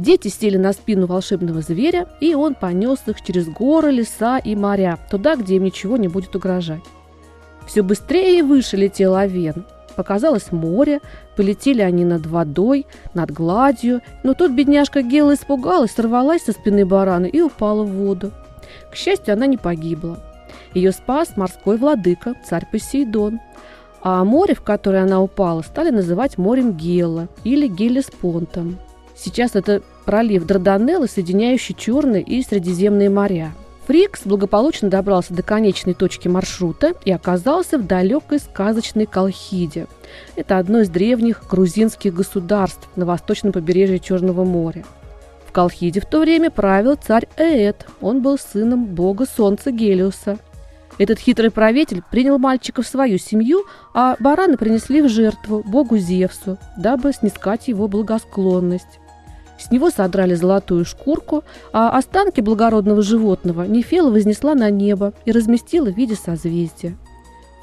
Дети 0.00 0.28
сели 0.28 0.56
на 0.56 0.72
спину 0.72 1.06
волшебного 1.06 1.60
зверя, 1.60 2.08
и 2.20 2.34
он 2.34 2.54
понес 2.54 3.00
их 3.06 3.20
через 3.20 3.46
горы, 3.46 3.90
леса 3.90 4.38
и 4.38 4.56
моря, 4.56 4.98
туда, 5.10 5.36
где 5.36 5.56
им 5.56 5.64
ничего 5.64 5.98
не 5.98 6.08
будет 6.08 6.34
угрожать. 6.34 6.80
Все 7.66 7.82
быстрее 7.82 8.38
и 8.38 8.42
выше 8.42 8.78
летел 8.78 9.14
Овен. 9.14 9.66
Показалось 9.96 10.52
море, 10.52 11.00
полетели 11.36 11.82
они 11.82 12.06
над 12.06 12.24
водой, 12.24 12.86
над 13.12 13.30
гладью, 13.30 14.00
но 14.22 14.32
тут 14.32 14.52
бедняжка 14.52 15.02
Гела 15.02 15.34
испугалась, 15.34 15.90
сорвалась 15.90 16.44
со 16.44 16.52
спины 16.52 16.86
барана 16.86 17.26
и 17.26 17.42
упала 17.42 17.82
в 17.82 17.90
воду. 17.90 18.32
К 18.90 18.96
счастью, 18.96 19.34
она 19.34 19.44
не 19.44 19.58
погибла. 19.58 20.18
Ее 20.72 20.92
спас 20.92 21.36
морской 21.36 21.76
владыка, 21.76 22.36
царь 22.42 22.66
Посейдон. 22.72 23.38
А 24.00 24.24
море, 24.24 24.54
в 24.54 24.62
которое 24.62 25.02
она 25.02 25.20
упала, 25.20 25.60
стали 25.60 25.90
называть 25.90 26.38
морем 26.38 26.72
Гела 26.72 27.28
или 27.44 27.68
Гелеспонтом. 27.68 28.78
Сейчас 29.22 29.54
это 29.54 29.82
пролив 30.10 30.44
Дарданеллы, 30.44 31.06
соединяющий 31.06 31.72
Черные 31.72 32.20
и 32.20 32.42
Средиземные 32.42 33.08
моря. 33.08 33.52
Фрикс 33.86 34.22
благополучно 34.24 34.90
добрался 34.90 35.32
до 35.34 35.44
конечной 35.44 35.94
точки 35.94 36.26
маршрута 36.26 36.94
и 37.04 37.12
оказался 37.12 37.78
в 37.78 37.86
далекой 37.86 38.40
сказочной 38.40 39.06
Колхиде. 39.06 39.86
Это 40.34 40.58
одно 40.58 40.80
из 40.80 40.88
древних 40.88 41.44
грузинских 41.48 42.12
государств 42.12 42.88
на 42.96 43.06
восточном 43.06 43.52
побережье 43.52 44.00
Черного 44.00 44.44
моря. 44.44 44.84
В 45.46 45.52
Колхиде 45.52 46.00
в 46.00 46.06
то 46.06 46.18
время 46.18 46.50
правил 46.50 46.96
царь 46.96 47.28
Эет. 47.36 47.86
Он 48.00 48.20
был 48.20 48.36
сыном 48.36 48.86
бога 48.86 49.26
солнца 49.26 49.70
Гелиуса. 49.70 50.38
Этот 50.98 51.20
хитрый 51.20 51.52
правитель 51.52 52.02
принял 52.10 52.36
мальчика 52.36 52.82
в 52.82 52.86
свою 52.88 53.18
семью, 53.18 53.64
а 53.94 54.16
бараны 54.18 54.56
принесли 54.56 55.02
в 55.02 55.08
жертву 55.08 55.62
богу 55.64 55.98
Зевсу, 55.98 56.58
дабы 56.76 57.12
снискать 57.12 57.68
его 57.68 57.86
благосклонность. 57.86 58.99
С 59.60 59.70
него 59.70 59.90
содрали 59.90 60.34
золотую 60.34 60.84
шкурку, 60.86 61.44
а 61.72 61.90
останки 61.96 62.40
благородного 62.40 63.02
животного 63.02 63.64
Нефела 63.64 64.10
вознесла 64.10 64.54
на 64.54 64.70
небо 64.70 65.12
и 65.26 65.32
разместила 65.32 65.90
в 65.90 65.96
виде 65.96 66.14
созвездия. 66.14 66.96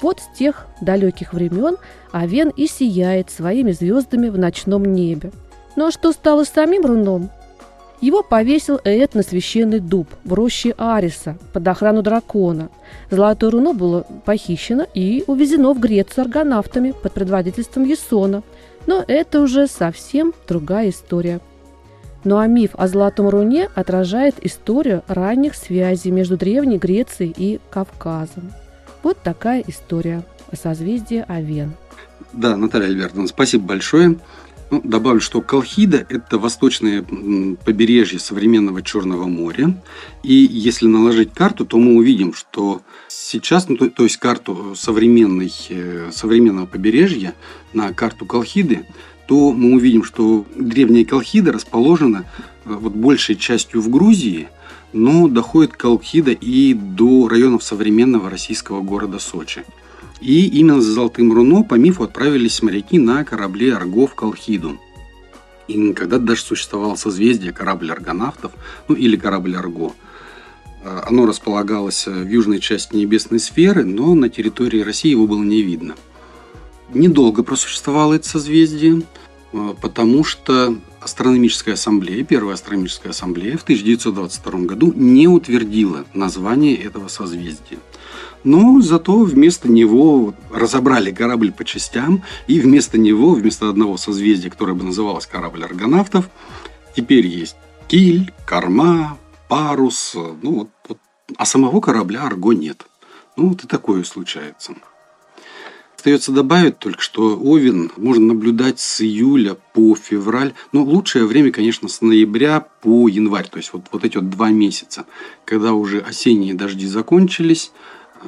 Вот 0.00 0.20
с 0.20 0.38
тех 0.38 0.66
далеких 0.80 1.32
времен 1.32 1.76
Авен 2.12 2.50
и 2.50 2.68
сияет 2.68 3.30
своими 3.30 3.72
звездами 3.72 4.28
в 4.28 4.38
ночном 4.38 4.84
небе. 4.84 5.32
Ну 5.74 5.88
а 5.88 5.90
что 5.90 6.12
стало 6.12 6.44
с 6.44 6.50
самим 6.50 6.86
руном? 6.86 7.30
Его 8.00 8.22
повесил 8.22 8.80
Эд 8.84 9.16
на 9.16 9.24
священный 9.24 9.80
дуб 9.80 10.06
в 10.24 10.32
роще 10.32 10.72
Ариса 10.78 11.36
под 11.52 11.66
охрану 11.66 12.02
дракона. 12.02 12.68
Золотое 13.10 13.50
руно 13.50 13.74
было 13.74 14.06
похищено 14.24 14.86
и 14.94 15.24
увезено 15.26 15.74
в 15.74 15.80
Грецию 15.80 16.22
аргонавтами 16.22 16.92
под 16.92 17.12
предводительством 17.12 17.82
Есона. 17.82 18.44
Но 18.86 19.04
это 19.06 19.40
уже 19.40 19.66
совсем 19.66 20.32
другая 20.46 20.90
история. 20.90 21.40
Ну 22.28 22.36
а 22.36 22.46
миф 22.46 22.72
о 22.74 22.88
Золотом 22.88 23.30
Руне 23.30 23.70
отражает 23.74 24.34
историю 24.44 25.02
ранних 25.08 25.54
связей 25.54 26.10
между 26.10 26.36
Древней 26.36 26.76
Грецией 26.76 27.34
и 27.34 27.58
Кавказом. 27.70 28.52
Вот 29.02 29.16
такая 29.22 29.64
история 29.66 30.26
о 30.52 30.56
созвездии 30.56 31.24
Овен. 31.26 31.72
Да, 32.34 32.58
Наталья 32.58 32.88
Альбертовна, 32.88 33.28
спасибо 33.28 33.68
большое. 33.68 34.18
Ну, 34.70 34.82
добавлю, 34.84 35.22
что 35.22 35.40
Колхида– 35.40 36.04
это 36.10 36.38
восточное 36.38 37.02
побережье 37.64 38.18
современного 38.18 38.82
Черного 38.82 39.24
моря. 39.24 39.82
И 40.22 40.34
если 40.34 40.86
наложить 40.86 41.32
карту, 41.32 41.64
то 41.64 41.78
мы 41.78 41.96
увидим, 41.96 42.34
что 42.34 42.82
сейчас, 43.08 43.70
ну, 43.70 43.78
то, 43.78 43.88
то 43.88 44.02
есть 44.02 44.18
карту 44.18 44.74
современной, 44.76 45.50
э, 45.70 46.10
современного 46.12 46.66
побережья 46.66 47.32
на 47.72 47.94
карту 47.94 48.26
Колхиды, 48.26 48.84
то 49.28 49.52
мы 49.52 49.74
увидим, 49.76 50.04
что 50.04 50.46
древняя 50.56 51.04
Колхида 51.04 51.52
расположена 51.52 52.24
э, 52.64 52.72
вот 52.72 52.94
большей 52.94 53.36
частью 53.36 53.82
в 53.82 53.90
Грузии, 53.90 54.48
но 54.94 55.28
доходит 55.28 55.74
Колхида 55.74 56.30
и 56.30 56.72
до 56.72 57.28
районов 57.28 57.62
современного 57.62 58.30
российского 58.30 58.80
города 58.80 59.18
Сочи. 59.18 59.64
И 60.22 60.46
именно 60.46 60.80
за 60.80 60.92
Золотым 60.92 61.30
Руно 61.34 61.62
по 61.62 61.74
мифу 61.74 62.04
отправились 62.04 62.62
моряки 62.62 62.98
на 62.98 63.22
корабле 63.22 63.74
Арго 63.74 64.06
в 64.06 64.14
Колхиду. 64.14 64.80
И 65.68 65.92
когда 65.92 66.18
даже 66.18 66.40
существовало 66.40 66.94
созвездие 66.94 67.52
корабль 67.52 67.92
аргонавтов, 67.92 68.52
ну 68.88 68.94
или 68.94 69.16
корабль 69.16 69.56
Арго. 69.56 69.92
Э, 70.82 71.02
оно 71.06 71.26
располагалось 71.26 72.06
в 72.06 72.26
южной 72.26 72.60
части 72.60 72.96
небесной 72.96 73.40
сферы, 73.40 73.84
но 73.84 74.14
на 74.14 74.30
территории 74.30 74.80
России 74.80 75.10
его 75.10 75.26
было 75.26 75.42
не 75.42 75.60
видно. 75.60 75.96
Недолго 76.92 77.42
просуществовало 77.42 78.14
это 78.14 78.28
созвездие, 78.28 79.02
э, 79.52 79.74
потому 79.80 80.24
что 80.24 80.76
астрономическая 81.00 81.74
ассамблея, 81.74 82.24
первая 82.24 82.54
астрономическая 82.54 83.10
ассамблея 83.10 83.56
в 83.56 83.62
1922 83.62 84.60
году 84.60 84.92
не 84.94 85.28
утвердила 85.28 86.04
название 86.14 86.76
этого 86.76 87.08
созвездия. 87.08 87.78
Но 88.44 88.80
зато 88.80 89.18
вместо 89.18 89.68
него 89.68 90.34
разобрали 90.50 91.10
корабль 91.10 91.52
по 91.52 91.64
частям, 91.64 92.22
и 92.46 92.60
вместо 92.60 92.96
него, 92.96 93.34
вместо 93.34 93.68
одного 93.68 93.96
созвездия, 93.96 94.50
которое 94.50 94.74
бы 94.74 94.84
называлось 94.84 95.26
корабль 95.26 95.64
аргонавтов, 95.64 96.30
Теперь 96.98 97.28
есть 97.28 97.54
киль, 97.86 98.32
корма, 98.44 99.18
парус, 99.46 100.14
ну 100.16 100.52
вот, 100.52 100.68
вот. 100.88 100.98
А 101.36 101.44
самого 101.44 101.80
корабля 101.80 102.24
арго 102.24 102.52
нет. 102.52 102.86
Ну 103.36 103.50
вот 103.50 103.62
и 103.62 103.68
такое 103.68 104.02
случается. 104.02 104.74
Остается 105.98 106.30
добавить 106.30 106.78
только, 106.78 107.00
что 107.00 107.36
Овен 107.36 107.90
можно 107.96 108.26
наблюдать 108.26 108.78
с 108.78 109.00
июля 109.00 109.56
по 109.72 109.96
февраль. 109.96 110.54
Но 110.70 110.84
лучшее 110.84 111.26
время, 111.26 111.50
конечно, 111.50 111.88
с 111.88 112.00
ноября 112.00 112.60
по 112.60 113.08
январь. 113.08 113.48
То 113.48 113.56
есть 113.56 113.72
вот, 113.72 113.82
вот 113.90 114.04
эти 114.04 114.16
вот 114.16 114.30
два 114.30 114.50
месяца, 114.50 115.06
когда 115.44 115.72
уже 115.72 115.98
осенние 115.98 116.54
дожди 116.54 116.86
закончились, 116.86 117.72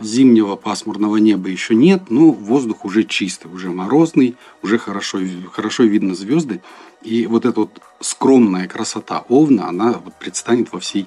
зимнего 0.03 0.57
пасмурного 0.57 1.19
неба 1.19 1.49
еще 1.49 1.77
нет, 1.77 2.11
но 2.11 2.33
воздух 2.33 2.85
уже 2.85 3.05
чистый, 3.05 3.47
уже 3.47 3.71
морозный, 3.71 4.35
уже 4.65 4.77
хорошо, 4.77 5.21
хорошо 5.53 5.85
видно 5.85 6.17
звезды. 6.17 6.63
И 7.05 7.29
вот 7.29 7.45
эта 7.45 7.61
вот 7.61 7.81
скромная 8.01 8.67
красота 8.67 9.25
Овна, 9.29 9.69
она 9.69 10.01
вот 10.05 10.15
предстанет 10.19 10.73
во, 10.73 10.81
всей, 10.81 11.07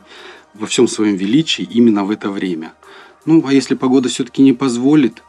во 0.53 0.65
всем 0.65 0.87
своем 0.87 1.17
величии 1.17 1.67
именно 1.69 2.05
в 2.05 2.11
это 2.11 2.29
время. 2.29 2.71
Ну, 3.25 3.43
а 3.45 3.51
если 3.51 3.75
погода 3.75 4.07
все-таки 4.07 4.41
не 4.41 4.53
позволит, 4.53 5.23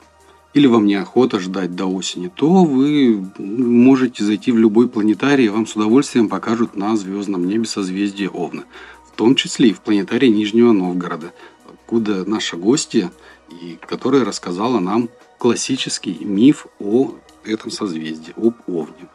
или 0.54 0.68
вам 0.68 0.86
неохота 0.86 1.40
ждать 1.40 1.74
до 1.74 1.86
осени, 1.86 2.30
то 2.34 2.64
вы 2.64 3.28
можете 3.38 4.24
зайти 4.24 4.52
в 4.52 4.58
любой 4.58 4.88
планетарий, 4.88 5.46
и 5.46 5.48
вам 5.48 5.66
с 5.66 5.74
удовольствием 5.74 6.28
покажут 6.28 6.76
на 6.76 6.96
звездном 6.96 7.46
небе 7.46 7.66
созвездие 7.66 8.30
Овна. 8.30 8.64
В 9.12 9.16
том 9.16 9.34
числе 9.34 9.70
и 9.70 9.72
в 9.72 9.80
планетарии 9.80 10.28
Нижнего 10.28 10.72
Новгорода, 10.72 11.32
откуда 11.66 12.24
наша 12.24 12.56
гостья, 12.56 13.10
и 13.50 13.78
которая 13.86 14.24
рассказала 14.24 14.78
нам 14.78 15.08
классический 15.38 16.16
миф 16.24 16.66
о 16.78 17.14
этом 17.44 17.70
созвездии, 17.70 18.32
об 18.36 18.54
Овне. 18.68 19.08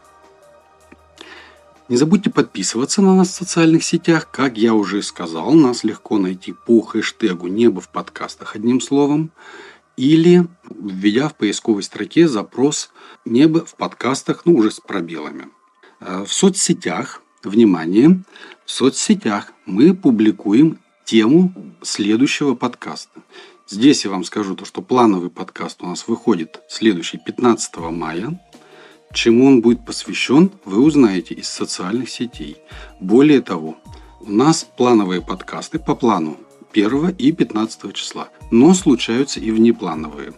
Не 1.88 1.98
забудьте 1.98 2.30
подписываться 2.30 3.02
на 3.02 3.16
нас 3.16 3.30
в 3.30 3.34
социальных 3.34 3.84
сетях. 3.84 4.30
Как 4.30 4.58
я 4.58 4.76
уже 4.76 5.02
сказал, 5.02 5.54
нас 5.54 5.84
легко 5.84 6.20
найти 6.20 6.54
по 6.54 6.82
хэштегу 6.82 7.48
«Небо 7.48 7.82
в 7.82 7.90
подкастах» 7.90 8.56
одним 8.56 8.80
словом 8.80 9.32
или 10.00 10.48
введя 10.70 11.28
в 11.28 11.36
поисковой 11.36 11.84
строке 11.84 12.26
запрос 12.30 12.92
«Небо 13.26 13.66
в 13.66 13.76
подкастах», 13.76 14.46
ну 14.46 14.56
уже 14.56 14.72
с 14.72 14.80
пробелами. 14.80 15.50
Э, 16.00 16.24
в 16.26 16.32
соцсетях, 16.32 17.22
внимание, 17.44 18.24
в 18.66 18.72
соцсетях 18.72 19.52
мы 19.66 19.94
публикуем 19.94 20.80
тему 21.04 21.54
следующего 21.82 22.56
подкаста. 22.56 23.20
Здесь 23.68 24.06
я 24.06 24.12
вам 24.12 24.24
скажу 24.24 24.56
то, 24.56 24.64
что 24.64 24.82
плановый 24.82 25.30
подкаст 25.30 25.84
у 25.84 25.88
нас 25.88 26.08
выходит 26.08 26.62
следующий 26.70 27.18
15 27.18 27.78
мая. 27.92 28.40
Чему 29.14 29.48
он 29.48 29.60
будет 29.60 29.86
посвящен, 29.86 30.50
вы 30.64 30.82
узнаете 30.82 31.34
из 31.34 31.50
социальных 31.50 32.10
сетей. 32.10 32.56
Более 33.02 33.42
того, 33.42 33.78
у 34.22 34.32
нас 34.32 34.66
плановые 34.78 35.22
подкасты 35.22 35.78
по 35.78 35.94
плану 35.94 36.38
1 36.74 37.16
и 37.18 37.32
15 37.32 37.94
числа. 37.94 38.30
Но 38.52 38.74
случаются 38.74 39.40
и 39.40 39.52
внеплановые. 39.52 40.34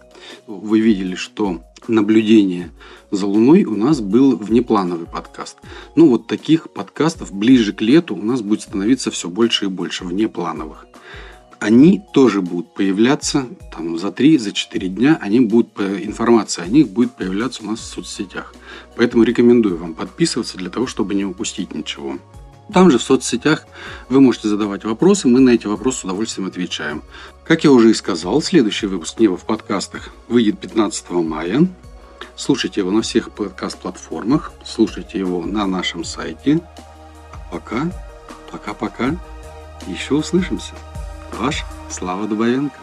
Вы 0.47 0.79
видели, 0.79 1.15
что 1.15 1.61
наблюдение 1.87 2.71
за 3.09 3.25
Луной 3.25 3.63
у 3.65 3.75
нас 3.75 4.01
был 4.01 4.37
внеплановый 4.37 5.07
подкаст. 5.07 5.57
Ну 5.95 6.09
вот 6.09 6.27
таких 6.27 6.71
подкастов 6.71 7.33
ближе 7.33 7.73
к 7.73 7.81
лету 7.81 8.15
у 8.15 8.21
нас 8.21 8.41
будет 8.41 8.61
становиться 8.61 9.11
все 9.11 9.29
больше 9.29 9.65
и 9.65 9.69
больше 9.69 10.05
внеплановых. 10.05 10.85
Они 11.59 12.01
тоже 12.13 12.41
будут 12.41 12.73
появляться 12.73 13.45
там, 13.71 13.97
за 13.99 14.07
3-4 14.07 14.87
дня, 14.87 15.19
они 15.21 15.41
будут, 15.41 15.79
информация 15.79 16.65
о 16.65 16.67
них 16.67 16.89
будет 16.89 17.15
появляться 17.15 17.63
у 17.63 17.67
нас 17.67 17.79
в 17.79 17.83
соцсетях. 17.83 18.55
Поэтому 18.95 19.23
рекомендую 19.23 19.77
вам 19.77 19.93
подписываться 19.93 20.57
для 20.57 20.71
того, 20.71 20.87
чтобы 20.87 21.13
не 21.13 21.23
упустить 21.23 21.75
ничего. 21.75 22.17
Там 22.73 22.89
же 22.89 22.97
в 22.97 23.03
соцсетях 23.03 23.65
вы 24.09 24.21
можете 24.21 24.47
задавать 24.47 24.83
вопросы, 24.83 25.27
мы 25.27 25.39
на 25.39 25.51
эти 25.51 25.67
вопросы 25.67 25.99
с 25.99 26.03
удовольствием 26.03 26.47
отвечаем. 26.47 27.03
Как 27.43 27.63
я 27.63 27.71
уже 27.71 27.91
и 27.91 27.93
сказал, 27.93 28.41
следующий 28.41 28.87
выпуск 28.87 29.19
«Небо 29.19 29.37
в 29.37 29.45
подкастах» 29.45 30.09
выйдет 30.27 30.59
15 30.59 31.09
мая. 31.11 31.67
Слушайте 32.35 32.81
его 32.81 32.91
на 32.91 33.01
всех 33.01 33.31
подкаст-платформах, 33.31 34.53
слушайте 34.65 35.19
его 35.19 35.45
на 35.45 35.67
нашем 35.67 36.03
сайте. 36.03 36.61
пока, 37.51 37.91
пока-пока, 38.51 39.17
еще 39.87 40.15
услышимся. 40.15 40.73
Ваш 41.37 41.65
Слава 41.91 42.25
Дубовенко. 42.25 42.80